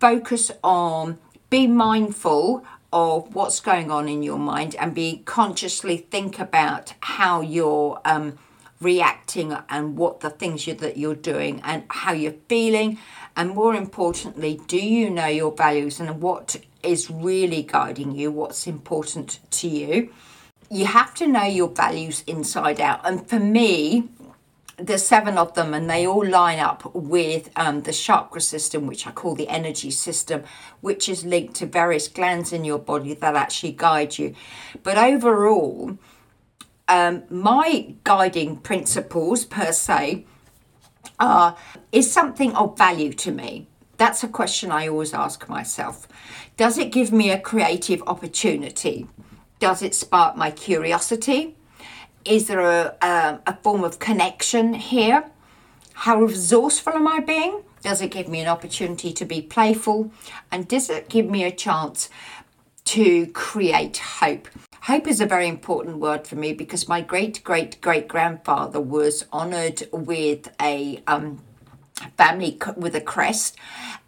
focus 0.00 0.50
on 0.64 1.18
be 1.50 1.66
mindful 1.66 2.64
of 2.92 3.34
what's 3.34 3.60
going 3.60 3.90
on 3.90 4.08
in 4.08 4.22
your 4.22 4.38
mind 4.38 4.74
and 4.76 4.94
be 4.94 5.22
consciously 5.24 5.96
think 5.96 6.38
about 6.38 6.94
how 7.00 7.40
you're 7.40 8.00
um, 8.04 8.38
reacting 8.82 9.56
and 9.68 9.96
what 9.96 10.20
the 10.20 10.30
things 10.30 10.66
you, 10.66 10.74
that 10.74 10.96
you're 10.96 11.14
doing 11.14 11.60
and 11.64 11.84
how 11.88 12.12
you're 12.12 12.34
feeling. 12.48 12.98
And 13.36 13.50
more 13.50 13.74
importantly 13.74 14.60
do 14.66 14.78
you 14.78 15.10
know 15.10 15.26
your 15.26 15.52
values 15.52 16.00
and 16.00 16.20
what 16.20 16.56
is 16.82 17.10
really 17.10 17.62
guiding 17.62 18.14
you 18.14 18.30
what's 18.30 18.66
important 18.66 19.38
to 19.50 19.68
you? 19.68 20.12
You 20.70 20.86
have 20.86 21.14
to 21.14 21.26
know 21.26 21.44
your 21.44 21.68
values 21.68 22.24
inside 22.26 22.80
out. 22.80 23.00
And 23.04 23.26
for 23.28 23.38
me 23.38 24.08
there's 24.78 25.06
seven 25.06 25.38
of 25.38 25.54
them 25.54 25.74
and 25.74 25.88
they 25.88 26.06
all 26.06 26.26
line 26.26 26.58
up 26.58 26.94
with 26.94 27.50
um, 27.56 27.82
the 27.82 27.92
chakra 27.92 28.40
system 28.40 28.86
which 28.86 29.06
i 29.06 29.10
call 29.12 29.34
the 29.34 29.48
energy 29.48 29.90
system 29.90 30.42
which 30.80 31.08
is 31.08 31.24
linked 31.24 31.54
to 31.54 31.66
various 31.66 32.08
glands 32.08 32.52
in 32.52 32.64
your 32.64 32.78
body 32.78 33.14
that 33.14 33.36
actually 33.36 33.72
guide 33.72 34.18
you. 34.18 34.34
But 34.82 34.98
overall 34.98 35.96
um, 36.88 37.22
my 37.30 37.94
guiding 38.04 38.56
principles 38.56 39.44
per 39.44 39.72
se 39.72 40.26
are 41.18 41.56
is 41.90 42.10
something 42.12 42.54
of 42.54 42.76
value 42.76 43.12
to 43.12 43.30
me. 43.30 43.66
That's 43.96 44.24
a 44.24 44.28
question 44.28 44.72
I 44.72 44.88
always 44.88 45.14
ask 45.14 45.48
myself. 45.48 46.08
Does 46.56 46.78
it 46.78 46.90
give 46.90 47.12
me 47.12 47.30
a 47.30 47.38
creative 47.38 48.02
opportunity? 48.06 49.06
Does 49.58 49.82
it 49.82 49.94
spark 49.94 50.36
my 50.36 50.50
curiosity? 50.50 51.56
Is 52.24 52.48
there 52.48 52.60
a, 52.60 52.96
a, 53.00 53.40
a 53.46 53.56
form 53.62 53.84
of 53.84 53.98
connection 53.98 54.74
here? 54.74 55.24
How 55.94 56.20
resourceful 56.20 56.94
am 56.94 57.06
I 57.06 57.20
being? 57.20 57.62
Does 57.82 58.00
it 58.00 58.10
give 58.10 58.28
me 58.28 58.40
an 58.40 58.48
opportunity 58.48 59.12
to 59.12 59.24
be 59.24 59.42
playful? 59.42 60.12
And 60.50 60.66
does 60.68 60.88
it 60.88 61.08
give 61.08 61.28
me 61.28 61.44
a 61.44 61.50
chance 61.50 62.08
to 62.86 63.26
create 63.28 63.98
hope? 63.98 64.48
Hope 64.86 65.06
is 65.06 65.20
a 65.20 65.26
very 65.26 65.46
important 65.46 65.98
word 65.98 66.26
for 66.26 66.34
me 66.34 66.52
because 66.52 66.88
my 66.88 67.00
great 67.02 67.44
great 67.44 67.80
great 67.80 68.08
grandfather 68.08 68.80
was 68.80 69.24
honoured 69.32 69.84
with 69.92 70.52
a 70.60 71.00
um, 71.06 71.40
family 72.16 72.58
with 72.76 72.96
a 72.96 73.00
crest, 73.00 73.56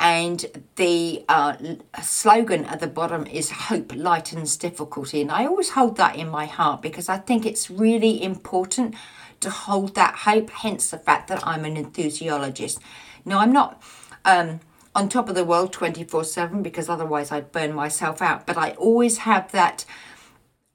and 0.01 0.65
the 0.75 1.25
uh, 1.29 1.55
slogan 2.03 2.65
at 2.65 2.81
the 2.81 2.89
bottom 2.89 3.25
is 3.29 3.53
"Hope 3.53 3.93
lightens 3.95 4.57
difficulty," 4.57 5.21
and 5.21 5.31
I 5.31 5.47
always 5.47 5.71
hold 5.71 5.97
that 5.99 6.17
in 6.17 6.29
my 6.29 6.47
heart 6.47 6.83
because 6.83 7.09
I 7.09 7.19
think 7.19 7.47
it's 7.47 7.71
really 7.71 8.21
important 8.21 8.97
to 9.43 9.51
hold 9.51 9.95
that 9.95 10.17
hope. 10.27 10.51
Hence 10.51 10.91
the 10.91 10.99
fact 10.99 11.29
that 11.29 11.47
I'm 11.47 11.65
an 11.65 11.77
enthusiologist. 11.77 12.81
Now 13.25 13.39
I'm 13.39 13.53
not. 13.53 13.81
Um, 14.25 14.59
on 14.97 15.09
top 15.09 15.29
of 15.29 15.35
the 15.35 15.45
world 15.45 15.73
24 15.73 16.23
7 16.23 16.63
because 16.63 16.89
otherwise 16.89 17.33
I'd 17.33 17.51
burn 17.51 17.73
myself 17.75 18.23
out. 18.23 18.47
But 18.47 18.57
I 18.57 18.71
always 18.73 19.19
have 19.19 19.51
that 19.51 19.85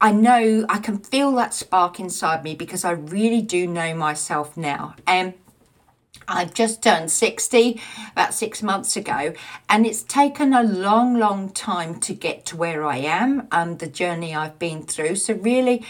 I 0.00 0.12
know 0.12 0.64
I 0.68 0.78
can 0.78 0.98
feel 0.98 1.32
that 1.32 1.52
spark 1.52 2.00
inside 2.00 2.42
me 2.42 2.54
because 2.54 2.84
I 2.84 2.92
really 2.92 3.42
do 3.42 3.66
know 3.66 3.94
myself 3.94 4.56
now. 4.56 4.94
Um, 5.06 5.14
and 5.20 5.34
I've 6.26 6.54
just 6.54 6.82
turned 6.82 7.10
60 7.10 7.80
about 8.12 8.32
six 8.32 8.62
months 8.62 8.96
ago, 8.96 9.34
and 9.68 9.84
it's 9.84 10.02
taken 10.02 10.54
a 10.54 10.62
long, 10.62 11.18
long 11.18 11.50
time 11.50 11.98
to 12.00 12.14
get 12.14 12.46
to 12.46 12.56
where 12.56 12.84
I 12.84 12.98
am 12.98 13.48
and 13.50 13.78
the 13.78 13.88
journey 13.88 14.34
I've 14.34 14.58
been 14.58 14.84
through. 14.84 15.16
So, 15.16 15.34
really, 15.34 15.84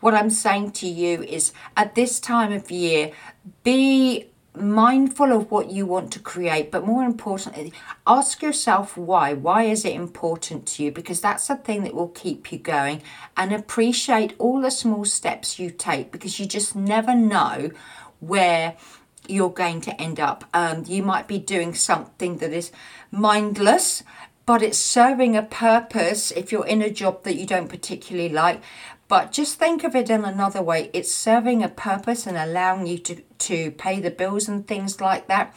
what 0.00 0.14
I'm 0.14 0.30
saying 0.30 0.72
to 0.72 0.86
you 0.86 1.22
is 1.22 1.52
at 1.76 1.94
this 1.94 2.20
time 2.20 2.52
of 2.52 2.70
year, 2.70 3.12
be 3.64 4.26
mindful 4.56 5.32
of 5.32 5.50
what 5.50 5.70
you 5.70 5.86
want 5.86 6.12
to 6.12 6.18
create, 6.18 6.70
but 6.70 6.86
more 6.86 7.04
importantly, 7.04 7.72
ask 8.06 8.42
yourself 8.42 8.96
why. 8.96 9.32
Why 9.32 9.64
is 9.64 9.84
it 9.84 9.94
important 9.94 10.66
to 10.68 10.84
you? 10.84 10.92
Because 10.92 11.20
that's 11.20 11.46
the 11.48 11.56
thing 11.56 11.84
that 11.84 11.94
will 11.94 12.08
keep 12.08 12.50
you 12.52 12.58
going 12.58 13.02
and 13.36 13.52
appreciate 13.52 14.34
all 14.38 14.60
the 14.60 14.70
small 14.70 15.04
steps 15.04 15.58
you 15.58 15.70
take 15.70 16.12
because 16.12 16.38
you 16.38 16.46
just 16.46 16.74
never 16.74 17.14
know 17.14 17.70
where 18.20 18.76
you're 19.28 19.50
going 19.50 19.80
to 19.82 20.00
end 20.00 20.20
up. 20.20 20.44
Um, 20.54 20.84
you 20.86 21.02
might 21.02 21.28
be 21.28 21.38
doing 21.38 21.74
something 21.74 22.38
that 22.38 22.52
is 22.52 22.70
mindless, 23.10 24.02
but 24.46 24.62
it's 24.62 24.78
serving 24.78 25.36
a 25.36 25.42
purpose 25.42 26.30
if 26.30 26.52
you're 26.52 26.66
in 26.66 26.80
a 26.80 26.90
job 26.90 27.24
that 27.24 27.34
you 27.36 27.46
don't 27.46 27.68
particularly 27.68 28.28
like. 28.28 28.62
But 29.08 29.32
just 29.32 29.58
think 29.58 29.84
of 29.84 29.94
it 29.94 30.10
in 30.10 30.24
another 30.24 30.62
way. 30.62 30.90
It's 30.92 31.12
serving 31.12 31.62
a 31.62 31.68
purpose 31.68 32.26
and 32.26 32.36
allowing 32.36 32.86
you 32.86 32.98
to, 32.98 33.14
to 33.16 33.70
pay 33.72 34.00
the 34.00 34.10
bills 34.10 34.48
and 34.48 34.66
things 34.66 35.00
like 35.00 35.28
that. 35.28 35.54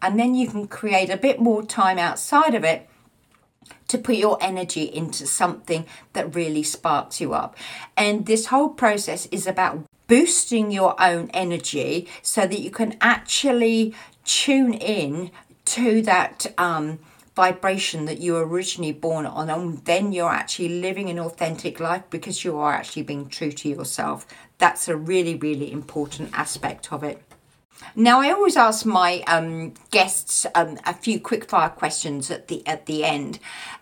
And 0.00 0.18
then 0.18 0.34
you 0.34 0.48
can 0.48 0.68
create 0.68 1.10
a 1.10 1.16
bit 1.16 1.40
more 1.40 1.62
time 1.62 1.98
outside 1.98 2.54
of 2.54 2.64
it 2.64 2.88
to 3.88 3.98
put 3.98 4.16
your 4.16 4.38
energy 4.40 4.84
into 4.84 5.26
something 5.26 5.84
that 6.12 6.34
really 6.34 6.62
sparks 6.62 7.20
you 7.20 7.34
up. 7.34 7.56
And 7.96 8.26
this 8.26 8.46
whole 8.46 8.70
process 8.70 9.26
is 9.26 9.46
about 9.46 9.84
boosting 10.06 10.70
your 10.70 11.00
own 11.00 11.30
energy 11.32 12.08
so 12.22 12.42
that 12.42 12.60
you 12.60 12.70
can 12.70 12.96
actually 13.00 13.94
tune 14.24 14.74
in 14.74 15.30
to 15.64 16.02
that 16.02 16.46
um, 16.58 16.98
vibration 17.34 18.04
that 18.04 18.18
you 18.18 18.34
were 18.34 18.46
originally 18.46 18.92
born 18.92 19.26
on, 19.26 19.48
and 19.48 19.78
then 19.84 20.12
you're 20.12 20.30
actually 20.30 20.80
living 20.80 21.08
an 21.08 21.18
authentic 21.18 21.80
life 21.80 22.02
because 22.10 22.44
you 22.44 22.58
are 22.58 22.72
actually 22.72 23.02
being 23.02 23.28
true 23.28 23.52
to 23.52 23.68
yourself. 23.68 24.26
That's 24.58 24.88
a 24.88 24.96
really, 24.96 25.34
really 25.34 25.72
important 25.72 26.30
aspect 26.32 26.92
of 26.92 27.02
it. 27.02 27.22
Now, 27.96 28.20
I 28.20 28.30
always 28.30 28.56
ask 28.56 28.86
my 28.86 29.22
um, 29.26 29.74
guests 29.90 30.46
um, 30.54 30.78
a 30.86 30.94
few 30.94 31.18
quick 31.20 31.48
fire 31.48 31.68
questions 31.68 32.30
at 32.30 32.48
the 32.48 32.66
at 32.66 32.86
the 32.86 33.04
end, 33.04 33.38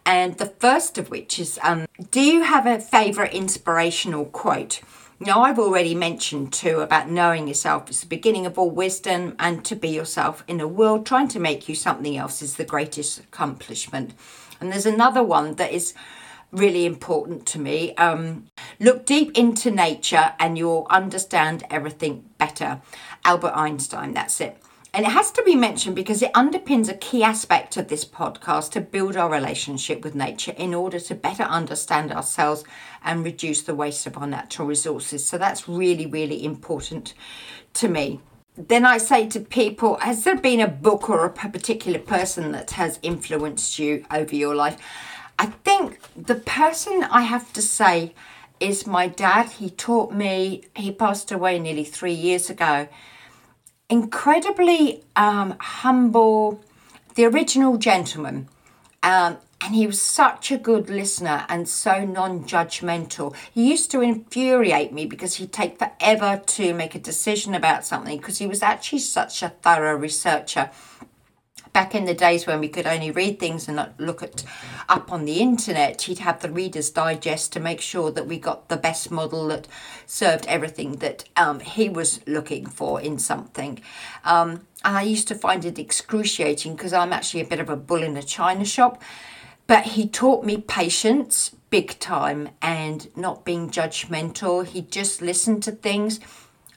and 0.06 0.38
the 0.38 0.46
first 0.46 0.96
of 0.96 1.10
which 1.10 1.38
is: 1.38 1.58
um, 1.62 1.86
Do 2.10 2.20
you 2.20 2.42
have 2.42 2.66
a 2.66 2.80
favourite 2.80 3.34
inspirational 3.34 4.24
quote? 4.24 4.80
Now, 5.22 5.42
I've 5.42 5.58
already 5.58 5.94
mentioned 5.94 6.50
too 6.50 6.80
about 6.80 7.10
knowing 7.10 7.46
yourself 7.46 7.90
is 7.90 8.00
the 8.00 8.06
beginning 8.06 8.46
of 8.46 8.58
all 8.58 8.70
wisdom, 8.70 9.36
and 9.38 9.62
to 9.66 9.76
be 9.76 9.90
yourself 9.90 10.42
in 10.48 10.62
a 10.62 10.66
world 10.66 11.04
trying 11.04 11.28
to 11.28 11.38
make 11.38 11.68
you 11.68 11.74
something 11.74 12.16
else 12.16 12.40
is 12.40 12.56
the 12.56 12.64
greatest 12.64 13.18
accomplishment. 13.18 14.14
And 14.58 14.72
there's 14.72 14.86
another 14.86 15.22
one 15.22 15.56
that 15.56 15.72
is 15.72 15.92
really 16.52 16.86
important 16.86 17.44
to 17.48 17.58
me. 17.58 17.94
Um, 17.96 18.46
look 18.78 19.04
deep 19.04 19.36
into 19.36 19.70
nature 19.70 20.32
and 20.38 20.56
you'll 20.56 20.86
understand 20.88 21.64
everything 21.68 22.24
better. 22.38 22.80
Albert 23.22 23.52
Einstein, 23.54 24.14
that's 24.14 24.40
it. 24.40 24.56
And 24.92 25.06
it 25.06 25.12
has 25.12 25.30
to 25.32 25.42
be 25.44 25.54
mentioned 25.54 25.94
because 25.94 26.20
it 26.20 26.32
underpins 26.32 26.88
a 26.88 26.94
key 26.94 27.22
aspect 27.22 27.76
of 27.76 27.86
this 27.86 28.04
podcast 28.04 28.72
to 28.72 28.80
build 28.80 29.16
our 29.16 29.30
relationship 29.30 30.02
with 30.02 30.16
nature 30.16 30.52
in 30.56 30.74
order 30.74 30.98
to 30.98 31.14
better 31.14 31.44
understand 31.44 32.10
ourselves 32.10 32.64
and 33.04 33.24
reduce 33.24 33.62
the 33.62 33.74
waste 33.74 34.06
of 34.06 34.18
our 34.18 34.26
natural 34.26 34.66
resources. 34.66 35.24
So 35.24 35.38
that's 35.38 35.68
really, 35.68 36.06
really 36.06 36.44
important 36.44 37.14
to 37.74 37.88
me. 37.88 38.20
Then 38.56 38.84
I 38.84 38.98
say 38.98 39.28
to 39.28 39.40
people, 39.40 39.96
has 39.98 40.24
there 40.24 40.36
been 40.36 40.60
a 40.60 40.66
book 40.66 41.08
or 41.08 41.24
a 41.24 41.30
particular 41.30 42.00
person 42.00 42.50
that 42.50 42.72
has 42.72 42.98
influenced 43.00 43.78
you 43.78 44.04
over 44.10 44.34
your 44.34 44.56
life? 44.56 44.76
I 45.38 45.46
think 45.46 46.00
the 46.16 46.34
person 46.34 47.04
I 47.04 47.22
have 47.22 47.52
to 47.52 47.62
say 47.62 48.12
is 48.58 48.88
my 48.88 49.06
dad. 49.06 49.50
He 49.50 49.70
taught 49.70 50.12
me, 50.12 50.64
he 50.74 50.90
passed 50.90 51.30
away 51.30 51.60
nearly 51.60 51.84
three 51.84 52.12
years 52.12 52.50
ago 52.50 52.88
incredibly 53.90 55.02
um, 55.16 55.56
humble, 55.60 56.62
the 57.16 57.26
original 57.26 57.76
gentleman. 57.76 58.48
Um, 59.02 59.38
and 59.62 59.74
he 59.74 59.86
was 59.86 60.00
such 60.00 60.50
a 60.50 60.56
good 60.56 60.88
listener 60.88 61.44
and 61.48 61.68
so 61.68 62.04
non 62.04 62.44
judgmental. 62.44 63.36
He 63.52 63.68
used 63.68 63.90
to 63.90 64.00
infuriate 64.00 64.92
me 64.92 65.04
because 65.04 65.34
he'd 65.34 65.52
take 65.52 65.78
forever 65.78 66.40
to 66.46 66.72
make 66.72 66.94
a 66.94 66.98
decision 66.98 67.54
about 67.54 67.84
something 67.84 68.16
because 68.16 68.38
he 68.38 68.46
was 68.46 68.62
actually 68.62 69.00
such 69.00 69.42
a 69.42 69.50
thorough 69.50 69.96
researcher 69.96 70.70
back 71.72 71.94
in 71.94 72.04
the 72.04 72.14
days 72.14 72.46
when 72.46 72.60
we 72.60 72.68
could 72.68 72.86
only 72.86 73.10
read 73.10 73.38
things 73.38 73.68
and 73.68 73.76
not 73.76 73.98
look 73.98 74.22
at 74.22 74.44
up 74.88 75.12
on 75.12 75.24
the 75.24 75.38
internet 75.38 76.02
he'd 76.02 76.18
have 76.18 76.40
the 76.40 76.50
reader's 76.50 76.90
digest 76.90 77.52
to 77.52 77.60
make 77.60 77.80
sure 77.80 78.10
that 78.10 78.26
we 78.26 78.38
got 78.38 78.68
the 78.68 78.76
best 78.76 79.10
model 79.10 79.48
that 79.48 79.68
served 80.06 80.46
everything 80.46 80.96
that 80.96 81.24
um, 81.36 81.60
he 81.60 81.88
was 81.88 82.20
looking 82.26 82.66
for 82.66 83.00
in 83.00 83.18
something. 83.18 83.80
Um, 84.24 84.66
and 84.82 84.96
i 84.96 85.02
used 85.02 85.28
to 85.28 85.34
find 85.34 85.64
it 85.64 85.78
excruciating 85.78 86.74
because 86.74 86.94
i'm 86.94 87.12
actually 87.12 87.42
a 87.42 87.44
bit 87.46 87.60
of 87.60 87.68
a 87.68 87.76
bull 87.76 88.02
in 88.02 88.16
a 88.16 88.22
china 88.22 88.64
shop. 88.64 89.02
But 89.66 89.84
he 89.84 90.08
taught 90.08 90.44
me 90.44 90.56
patience 90.56 91.54
big 91.70 91.96
time 92.00 92.48
and 92.60 93.08
not 93.16 93.44
being 93.44 93.70
judgmental. 93.70 94.66
He 94.66 94.82
just 94.82 95.22
listened 95.22 95.62
to 95.62 95.70
things 95.70 96.18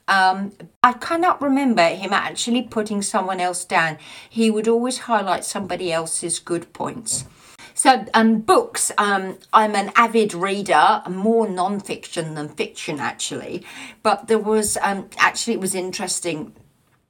um, 0.07 0.51
I 0.81 0.93
cannot 0.93 1.41
remember 1.41 1.87
him 1.87 2.13
actually 2.13 2.63
putting 2.63 3.01
someone 3.01 3.39
else 3.39 3.65
down. 3.65 3.97
He 4.29 4.51
would 4.51 4.67
always 4.67 4.99
highlight 4.99 5.45
somebody 5.45 5.91
else's 5.91 6.39
good 6.39 6.71
points. 6.73 7.25
So, 7.73 8.05
um, 8.13 8.41
books, 8.41 8.91
um, 8.97 9.39
I'm 9.51 9.75
an 9.75 9.91
avid 9.95 10.33
reader, 10.33 11.01
more 11.09 11.49
non 11.49 11.79
fiction 11.79 12.35
than 12.35 12.49
fiction 12.49 12.99
actually. 12.99 13.65
But 14.03 14.27
there 14.27 14.39
was, 14.39 14.77
um, 14.81 15.09
actually, 15.17 15.53
it 15.53 15.59
was 15.59 15.73
interesting. 15.73 16.53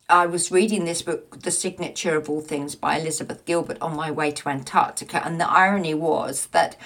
I 0.10 0.25
was 0.25 0.51
reading 0.51 0.86
this 0.86 1.01
book, 1.01 1.41
The 1.41 1.51
Signature 1.51 2.15
of 2.15 2.29
All 2.29 2.41
Things 2.41 2.75
by 2.75 2.97
Elizabeth 2.97 3.45
Gilbert, 3.45 3.77
on 3.82 3.95
my 3.95 4.12
way 4.12 4.32
to 4.32 4.49
Antarctica. 4.49 5.25
And 5.25 5.39
the 5.39 5.49
irony 5.49 5.93
was 5.93 6.47
that 6.47 6.77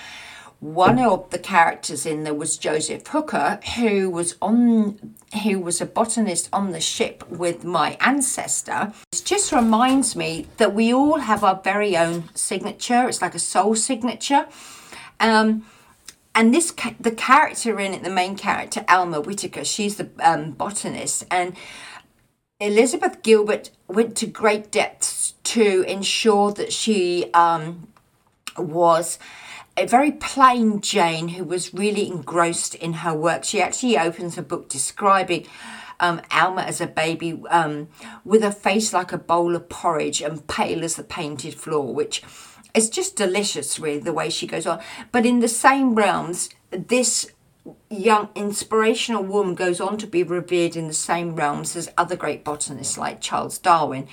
one 0.59 0.97
of 0.97 1.29
the 1.29 1.37
characters 1.37 2.05
in 2.05 2.23
there 2.23 2.33
was 2.33 2.57
Joseph 2.57 3.05
Hooker, 3.07 3.59
who 3.75 4.09
was 4.09 4.35
on 4.41 5.15
who 5.43 5.59
was 5.59 5.81
a 5.81 5.85
botanist 5.85 6.49
on 6.51 6.71
the 6.71 6.81
ship 6.81 7.27
with 7.29 7.63
my 7.63 7.97
ancestor. 7.99 8.93
It 9.11 9.21
just 9.23 9.51
reminds 9.51 10.15
me 10.15 10.47
that 10.57 10.73
we 10.73 10.93
all 10.93 11.19
have 11.19 11.43
our 11.43 11.61
very 11.63 11.95
own 11.95 12.29
signature. 12.33 13.07
It's 13.07 13.21
like 13.21 13.35
a 13.35 13.39
soul 13.39 13.75
signature. 13.75 14.47
Um, 15.19 15.65
and 16.33 16.53
this 16.53 16.73
the 16.99 17.11
character 17.11 17.79
in 17.79 17.93
it, 17.93 18.03
the 18.03 18.09
main 18.09 18.35
character, 18.35 18.83
Alma 18.87 19.21
Whitaker, 19.21 19.63
she's 19.63 19.97
the 19.97 20.09
um, 20.19 20.51
botanist, 20.51 21.25
and 21.29 21.55
Elizabeth 22.59 23.21
Gilbert 23.21 23.69
went 23.87 24.15
to 24.17 24.25
great 24.25 24.71
depths 24.71 25.33
to 25.43 25.83
ensure 25.87 26.51
that 26.53 26.73
she 26.73 27.31
um, 27.33 27.87
was 28.57 29.19
a 29.77 29.85
very 29.85 30.11
plain 30.11 30.81
Jane 30.81 31.29
who 31.29 31.43
was 31.43 31.73
really 31.73 32.07
engrossed 32.07 32.73
in 32.75 32.93
her 32.93 33.13
work. 33.13 33.43
She 33.43 33.61
actually 33.61 33.97
opens 33.97 34.37
a 34.37 34.41
book 34.41 34.69
describing 34.69 35.45
um, 35.99 36.21
Alma 36.31 36.61
as 36.61 36.81
a 36.81 36.87
baby 36.87 37.41
um, 37.49 37.87
with 38.25 38.43
a 38.43 38.51
face 38.51 38.91
like 38.91 39.11
a 39.11 39.17
bowl 39.17 39.55
of 39.55 39.69
porridge 39.69 40.21
and 40.21 40.45
pale 40.47 40.83
as 40.83 40.95
the 40.95 41.03
painted 41.03 41.53
floor, 41.53 41.93
which 41.93 42.23
is 42.73 42.89
just 42.89 43.15
delicious, 43.15 43.79
really, 43.79 43.99
the 43.99 44.13
way 44.13 44.29
she 44.29 44.47
goes 44.47 44.65
on. 44.65 44.81
But 45.11 45.25
in 45.25 45.39
the 45.39 45.47
same 45.47 45.95
realms, 45.95 46.49
this 46.71 47.31
young 47.89 48.29
inspirational 48.35 49.23
woman 49.23 49.55
goes 49.55 49.79
on 49.79 49.97
to 49.97 50.07
be 50.07 50.23
revered 50.23 50.75
in 50.75 50.87
the 50.87 50.93
same 50.93 51.35
realms 51.35 51.75
as 51.75 51.89
other 51.97 52.15
great 52.15 52.43
botanists 52.43 52.97
like 52.97 53.21
Charles 53.21 53.57
Darwin. 53.57 54.07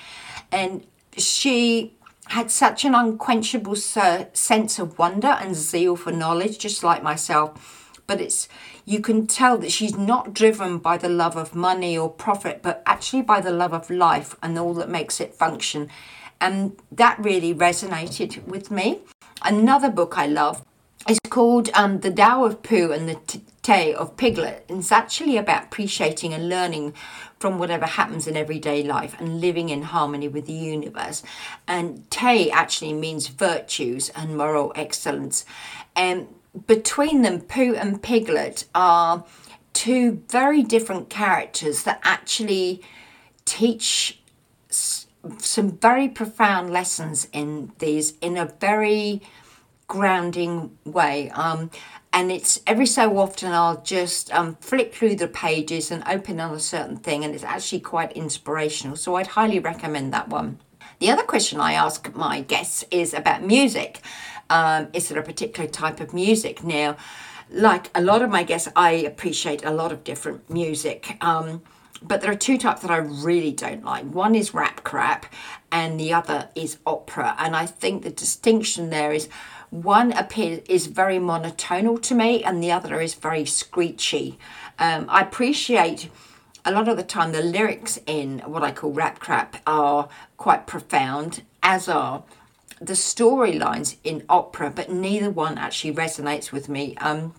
And 0.50 0.86
she 1.16 1.94
had 2.28 2.50
such 2.50 2.84
an 2.84 2.94
unquenchable 2.94 3.76
sense 3.76 4.78
of 4.78 4.98
wonder 4.98 5.28
and 5.28 5.54
zeal 5.54 5.96
for 5.96 6.12
knowledge, 6.12 6.58
just 6.58 6.82
like 6.82 7.02
myself. 7.02 7.90
But 8.06 8.20
it's 8.20 8.48
you 8.84 9.00
can 9.00 9.26
tell 9.26 9.56
that 9.58 9.72
she's 9.72 9.96
not 9.96 10.34
driven 10.34 10.78
by 10.78 10.98
the 10.98 11.08
love 11.08 11.36
of 11.36 11.54
money 11.54 11.96
or 11.96 12.10
profit, 12.10 12.60
but 12.62 12.82
actually 12.84 13.22
by 13.22 13.40
the 13.40 13.50
love 13.50 13.72
of 13.72 13.88
life 13.88 14.36
and 14.42 14.58
all 14.58 14.74
that 14.74 14.90
makes 14.90 15.20
it 15.20 15.34
function. 15.34 15.88
And 16.40 16.76
that 16.92 17.18
really 17.18 17.54
resonated 17.54 18.44
with 18.44 18.70
me. 18.70 19.00
Another 19.42 19.90
book 19.90 20.18
I 20.18 20.26
love 20.26 20.64
is 21.08 21.18
called 21.30 21.70
um, 21.74 22.00
The 22.00 22.10
Tao 22.10 22.44
of 22.44 22.62
Pooh 22.62 22.92
and 22.92 23.08
the 23.08 23.14
T- 23.26 23.42
Te 23.64 23.94
of 23.94 24.18
Piglet. 24.18 24.66
It's 24.68 24.92
actually 24.92 25.38
about 25.38 25.64
appreciating 25.64 26.34
and 26.34 26.50
learning 26.50 26.92
from 27.38 27.58
whatever 27.58 27.86
happens 27.86 28.26
in 28.26 28.36
everyday 28.36 28.82
life 28.82 29.16
and 29.18 29.40
living 29.40 29.70
in 29.70 29.82
harmony 29.82 30.28
with 30.28 30.46
the 30.46 30.52
universe. 30.52 31.22
And 31.66 32.08
Te 32.10 32.50
actually 32.50 32.92
means 32.92 33.28
virtues 33.28 34.10
and 34.10 34.36
moral 34.36 34.70
excellence. 34.76 35.46
And 35.96 36.28
between 36.66 37.22
them, 37.22 37.40
Pooh 37.40 37.74
and 37.74 38.02
Piglet 38.02 38.66
are 38.74 39.24
two 39.72 40.22
very 40.28 40.62
different 40.62 41.08
characters 41.08 41.84
that 41.84 42.00
actually 42.04 42.82
teach 43.46 44.20
some 44.68 45.78
very 45.78 46.08
profound 46.08 46.70
lessons 46.70 47.28
in 47.32 47.72
these 47.78 48.12
in 48.20 48.36
a 48.36 48.44
very 48.60 49.22
grounding 49.86 50.76
way. 50.84 51.30
Um, 51.30 51.70
and 52.14 52.30
it's 52.30 52.60
every 52.64 52.86
so 52.86 53.18
often 53.18 53.52
I'll 53.52 53.82
just 53.82 54.32
um, 54.32 54.54
flick 54.60 54.94
through 54.94 55.16
the 55.16 55.26
pages 55.26 55.90
and 55.90 56.04
open 56.06 56.38
on 56.38 56.54
a 56.54 56.60
certain 56.60 56.96
thing, 56.96 57.24
and 57.24 57.34
it's 57.34 57.42
actually 57.42 57.80
quite 57.80 58.12
inspirational. 58.12 58.94
So 58.96 59.16
I'd 59.16 59.26
highly 59.26 59.58
recommend 59.58 60.14
that 60.14 60.28
one. 60.28 60.60
The 61.00 61.10
other 61.10 61.24
question 61.24 61.60
I 61.60 61.72
ask 61.72 62.14
my 62.14 62.40
guests 62.40 62.84
is 62.92 63.14
about 63.14 63.42
music. 63.42 64.00
Um, 64.48 64.88
is 64.92 65.08
there 65.08 65.18
a 65.18 65.24
particular 65.24 65.68
type 65.68 65.98
of 65.98 66.14
music? 66.14 66.62
Now, 66.62 66.96
like 67.50 67.90
a 67.96 68.00
lot 68.00 68.22
of 68.22 68.30
my 68.30 68.44
guests, 68.44 68.68
I 68.76 68.92
appreciate 68.92 69.64
a 69.64 69.72
lot 69.72 69.90
of 69.90 70.04
different 70.04 70.48
music. 70.48 71.16
Um, 71.20 71.62
but 72.00 72.20
there 72.20 72.30
are 72.30 72.36
two 72.36 72.58
types 72.58 72.82
that 72.82 72.92
I 72.92 72.98
really 72.98 73.50
don't 73.50 73.84
like. 73.84 74.04
One 74.04 74.36
is 74.36 74.54
rap 74.54 74.84
crap, 74.84 75.26
and 75.72 75.98
the 75.98 76.12
other 76.12 76.48
is 76.54 76.78
opera. 76.86 77.34
And 77.38 77.56
I 77.56 77.66
think 77.66 78.02
the 78.04 78.10
distinction 78.10 78.90
there 78.90 79.12
is 79.12 79.28
one 79.74 80.12
appears 80.12 80.60
is 80.68 80.86
very 80.86 81.18
monotonal 81.18 82.00
to 82.02 82.14
me, 82.14 82.44
and 82.44 82.62
the 82.62 82.70
other 82.70 83.00
is 83.00 83.14
very 83.14 83.44
screechy. 83.44 84.38
Um, 84.78 85.06
I 85.08 85.20
appreciate 85.22 86.08
a 86.64 86.70
lot 86.70 86.86
of 86.86 86.96
the 86.96 87.02
time 87.02 87.32
the 87.32 87.42
lyrics 87.42 87.98
in 88.06 88.38
what 88.46 88.62
I 88.62 88.70
call 88.70 88.92
rap 88.92 89.18
crap 89.18 89.56
are 89.66 90.08
quite 90.36 90.68
profound, 90.68 91.42
as 91.60 91.88
are 91.88 92.22
the 92.80 92.92
storylines 92.92 93.96
in 94.04 94.22
opera, 94.28 94.70
but 94.70 94.92
neither 94.92 95.28
one 95.28 95.58
actually 95.58 95.92
resonates 95.92 96.52
with 96.52 96.68
me. 96.68 96.96
Um, 96.98 97.34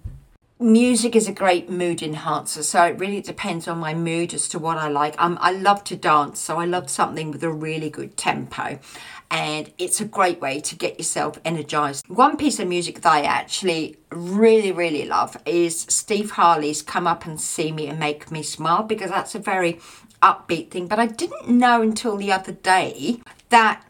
music 0.59 1.15
is 1.15 1.27
a 1.27 1.33
great 1.33 1.69
mood 1.69 2.01
enhancer 2.01 2.63
so 2.63 2.85
it 2.85 2.97
really 2.97 3.19
depends 3.19 3.67
on 3.67 3.77
my 3.77 3.93
mood 3.93 4.33
as 4.33 4.47
to 4.47 4.57
what 4.57 4.77
i 4.77 4.87
like 4.87 5.13
um, 5.21 5.37
i 5.41 5.51
love 5.51 5.83
to 5.83 5.97
dance 5.97 6.39
so 6.39 6.57
i 6.57 6.63
love 6.63 6.89
something 6.89 7.29
with 7.29 7.43
a 7.43 7.51
really 7.51 7.89
good 7.89 8.15
tempo 8.15 8.79
and 9.31 9.71
it's 9.77 9.99
a 9.99 10.05
great 10.05 10.39
way 10.41 10.59
to 10.59 10.75
get 10.75 10.97
yourself 10.97 11.39
energized 11.43 12.07
one 12.07 12.37
piece 12.37 12.59
of 12.59 12.67
music 12.67 13.01
that 13.01 13.11
i 13.11 13.21
actually 13.21 13.97
really 14.11 14.71
really 14.71 15.05
love 15.05 15.37
is 15.45 15.81
steve 15.89 16.31
harley's 16.31 16.81
come 16.81 17.07
up 17.07 17.25
and 17.25 17.39
see 17.39 17.71
me 17.71 17.87
and 17.87 17.99
make 17.99 18.31
me 18.31 18.41
smile 18.43 18.83
because 18.83 19.09
that's 19.09 19.35
a 19.35 19.39
very 19.39 19.79
upbeat 20.21 20.69
thing 20.71 20.87
but 20.87 20.99
i 20.99 21.05
didn't 21.05 21.47
know 21.47 21.81
until 21.81 22.17
the 22.17 22.31
other 22.31 22.51
day 22.51 23.19
that 23.49 23.83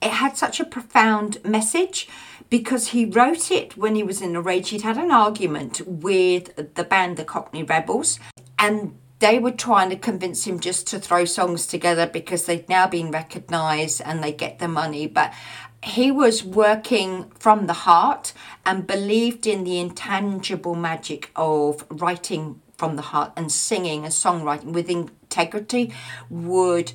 it 0.00 0.10
had 0.10 0.36
such 0.36 0.58
a 0.58 0.64
profound 0.64 1.42
message 1.44 2.08
because 2.50 2.88
he 2.88 3.06
wrote 3.06 3.50
it 3.50 3.78
when 3.78 3.94
he 3.94 4.02
was 4.02 4.20
in 4.20 4.36
a 4.36 4.40
rage. 4.42 4.68
He'd 4.68 4.82
had 4.82 4.98
an 4.98 5.10
argument 5.10 5.80
with 5.86 6.74
the 6.74 6.84
band 6.84 7.16
The 7.16 7.24
Cockney 7.24 7.62
Rebels, 7.62 8.18
and 8.58 8.94
they 9.22 9.38
were 9.38 9.52
trying 9.52 9.88
to 9.88 9.94
convince 9.94 10.44
him 10.48 10.58
just 10.58 10.88
to 10.88 10.98
throw 10.98 11.24
songs 11.24 11.68
together 11.68 12.08
because 12.08 12.44
they'd 12.44 12.68
now 12.68 12.88
been 12.88 13.12
recognised 13.12 14.02
and 14.04 14.22
they 14.22 14.32
get 14.32 14.58
the 14.58 14.66
money. 14.66 15.06
But 15.06 15.32
he 15.80 16.10
was 16.10 16.42
working 16.42 17.30
from 17.38 17.68
the 17.68 17.72
heart 17.72 18.32
and 18.66 18.84
believed 18.84 19.46
in 19.46 19.62
the 19.62 19.78
intangible 19.78 20.74
magic 20.74 21.30
of 21.36 21.86
writing 21.88 22.60
from 22.76 22.96
the 22.96 23.02
heart 23.02 23.32
and 23.36 23.52
singing 23.52 24.02
and 24.04 24.12
songwriting 24.12 24.72
with 24.72 24.90
integrity 24.90 25.94
would 26.28 26.92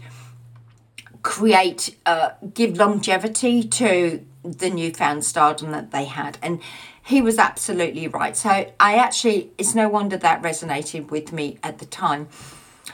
create 1.24 1.96
uh, 2.06 2.32
give 2.54 2.76
longevity 2.76 3.64
to 3.64 4.26
the 4.44 4.70
newfound 4.70 5.24
stardom 5.24 5.72
that 5.72 5.92
they 5.92 6.04
had. 6.04 6.38
And 6.42 6.60
he 7.08 7.22
was 7.22 7.38
absolutely 7.38 8.10
right. 8.10 8.36
So 8.36 8.50
I 8.82 8.96
actually, 8.96 9.50
it's 9.58 9.74
no 9.74 9.88
wonder 9.88 10.18
that 10.18 10.42
resonated 10.42 11.10
with 11.10 11.32
me 11.32 11.58
at 11.64 11.78
the 11.78 11.86
time. 11.86 12.28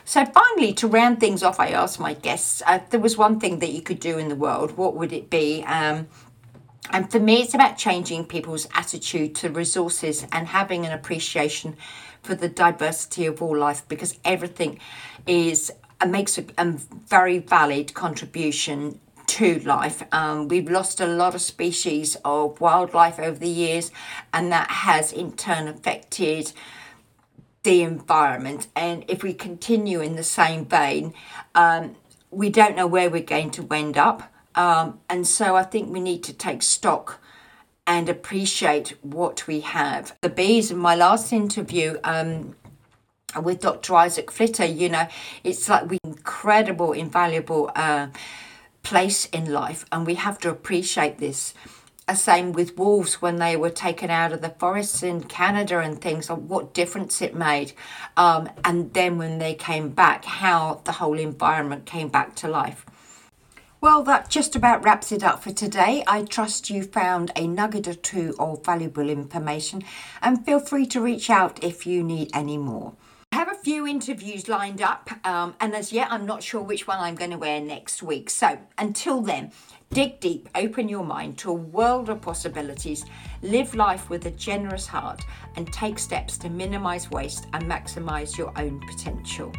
So 0.06 0.24
finally, 0.24 0.72
to 0.74 0.88
round 0.88 1.20
things 1.20 1.42
off, 1.42 1.60
I 1.60 1.70
asked 1.70 2.00
my 2.00 2.14
guests 2.14 2.62
uh, 2.68 2.80
if 2.84 2.92
there 2.92 3.00
was 3.00 3.18
one 3.18 3.40
thing 3.40 3.58
that 3.60 3.72
you 3.72 3.82
could 3.82 4.00
do 4.00 4.20
in 4.20 4.30
the 4.30 4.36
world, 4.36 4.78
what 4.78 4.96
would 4.96 5.12
it 5.14 5.32
be? 5.32 5.64
Um, 5.64 6.08
and 6.92 7.12
for 7.12 7.20
me, 7.20 7.42
it's 7.42 7.56
about 7.56 7.76
changing 7.76 8.26
people's 8.26 8.68
attitude 8.76 9.34
to 9.36 9.50
resources 9.50 10.28
and 10.32 10.48
having 10.48 10.86
an 10.86 10.92
appreciation 10.92 11.76
for 12.22 12.36
the 12.36 12.50
diversity 12.50 13.26
of 13.26 13.42
all 13.42 13.58
life 13.58 13.82
because 13.88 14.20
everything 14.24 14.80
is 15.26 15.72
and 16.02 16.12
makes 16.12 16.38
a, 16.38 16.46
a 16.60 16.66
very 17.08 17.40
valid 17.40 17.96
contribution 17.96 19.00
to 19.34 19.60
life. 19.62 20.04
Um, 20.12 20.48
we've 20.48 20.70
lost 20.70 21.02
a 21.02 21.08
lot 21.08 21.34
of 21.34 21.42
species 21.42 22.16
of 22.24 22.62
wildlife 22.62 23.18
over 23.18 23.40
the 23.40 23.50
years, 23.50 23.92
and 24.32 24.52
that 24.52 24.70
has 24.70 25.12
in 25.12 25.32
turn 25.32 25.68
affected 25.68 26.54
the 27.64 27.82
environment. 27.82 28.68
And 28.76 29.04
if 29.08 29.24
we 29.24 29.34
continue 29.34 30.02
in 30.02 30.16
the 30.16 30.24
same 30.24 30.66
vein, 30.66 31.16
um, 31.56 31.96
we 32.30 32.52
don't 32.52 32.76
know 32.76 32.86
where 32.86 33.10
we're 33.10 33.24
going 33.24 33.50
to 33.52 33.68
end 33.72 33.98
up. 33.98 34.32
Um, 34.54 35.00
and 35.10 35.26
so 35.26 35.56
I 35.56 35.64
think 35.64 35.92
we 35.92 36.00
need 36.00 36.24
to 36.26 36.34
take 36.34 36.62
stock 36.62 37.20
and 37.88 38.10
appreciate 38.10 38.90
what 39.02 39.48
we 39.48 39.62
have. 39.62 40.16
The 40.22 40.30
bees 40.30 40.70
in 40.70 40.78
my 40.78 40.96
last 40.96 41.34
interview, 41.34 41.98
um, 42.04 42.56
with 43.42 43.62
Dr. 43.62 43.96
Isaac 43.96 44.30
Flitter, 44.30 44.66
you 44.66 44.90
know, 44.90 45.08
it's 45.44 45.68
like 45.68 45.90
we 45.90 45.98
incredible, 46.04 46.92
invaluable 46.92 47.72
uh, 47.76 48.10
place 48.84 49.26
in 49.26 49.52
life, 49.52 49.86
and 49.92 50.06
we 50.06 50.16
have 50.16 50.38
to 50.40 50.50
appreciate 50.50 51.18
this. 51.18 51.54
Uh, 52.06 52.14
same 52.14 52.52
with 52.52 52.78
wolves 52.78 53.22
when 53.22 53.38
they 53.38 53.56
were 53.56 53.70
taken 53.70 54.10
out 54.10 54.34
of 54.34 54.42
the 54.42 54.50
forests 54.60 55.02
in 55.02 55.24
Canada 55.24 55.80
and 55.80 56.02
things, 56.02 56.30
of 56.30 56.50
what 56.50 56.74
difference 56.74 57.22
it 57.22 57.34
made. 57.34 57.72
Um, 58.18 58.50
and 58.66 58.94
then 58.94 59.18
when 59.18 59.40
they 59.40 59.54
came 59.54 59.90
back, 59.90 60.26
how 60.26 60.82
the 60.84 60.92
whole 60.94 61.18
environment 61.18 61.86
came 61.86 62.10
back 62.10 62.36
to 62.36 62.48
life. 62.50 62.86
Well, 63.80 64.04
that 64.04 64.30
just 64.30 64.56
about 64.56 64.84
wraps 64.84 65.12
it 65.12 65.24
up 65.24 65.44
for 65.44 65.52
today. 65.52 66.04
I 66.08 66.24
trust 66.24 66.70
you 66.70 66.84
found 66.84 67.32
a 67.36 67.48
nugget 67.48 67.88
or 67.88 67.94
two 67.94 68.34
of 68.40 68.64
valuable 68.64 69.10
information 69.10 69.84
and 70.22 70.46
feel 70.46 70.60
free 70.60 70.86
to 70.88 71.02
reach 71.02 71.30
out 71.30 71.62
if 71.64 71.86
you 71.86 72.02
need 72.02 72.32
any 72.34 72.58
more 72.58 72.94
few 73.64 73.88
interviews 73.88 74.50
lined 74.50 74.82
up, 74.82 75.10
um, 75.26 75.56
and 75.62 75.74
as 75.74 75.94
yet, 75.94 76.12
I'm 76.12 76.26
not 76.26 76.44
sure 76.44 76.62
which 76.62 76.86
one 76.86 77.00
I'm 77.00 77.16
going 77.16 77.32
to 77.32 77.38
wear 77.38 77.62
next 77.62 78.04
week. 78.04 78.30
So 78.30 78.60
until 78.78 79.22
then, 79.22 79.54
dig 79.90 80.20
deep, 80.20 80.50
open 80.54 80.90
your 80.90 81.06
mind 81.06 81.38
to 81.40 81.52
a 81.52 81.54
world 81.54 82.10
of 82.10 82.20
possibilities, 82.20 83.06
live 83.42 83.74
life 83.74 84.10
with 84.10 84.26
a 84.26 84.32
generous 84.32 84.86
heart, 84.86 85.22
and 85.56 85.72
take 85.72 85.98
steps 85.98 86.38
to 86.40 86.50
minimize 86.50 87.10
waste 87.10 87.48
and 87.54 87.64
maximize 87.64 88.38
your 88.38 88.52
own 88.58 88.82
potential. 88.82 89.54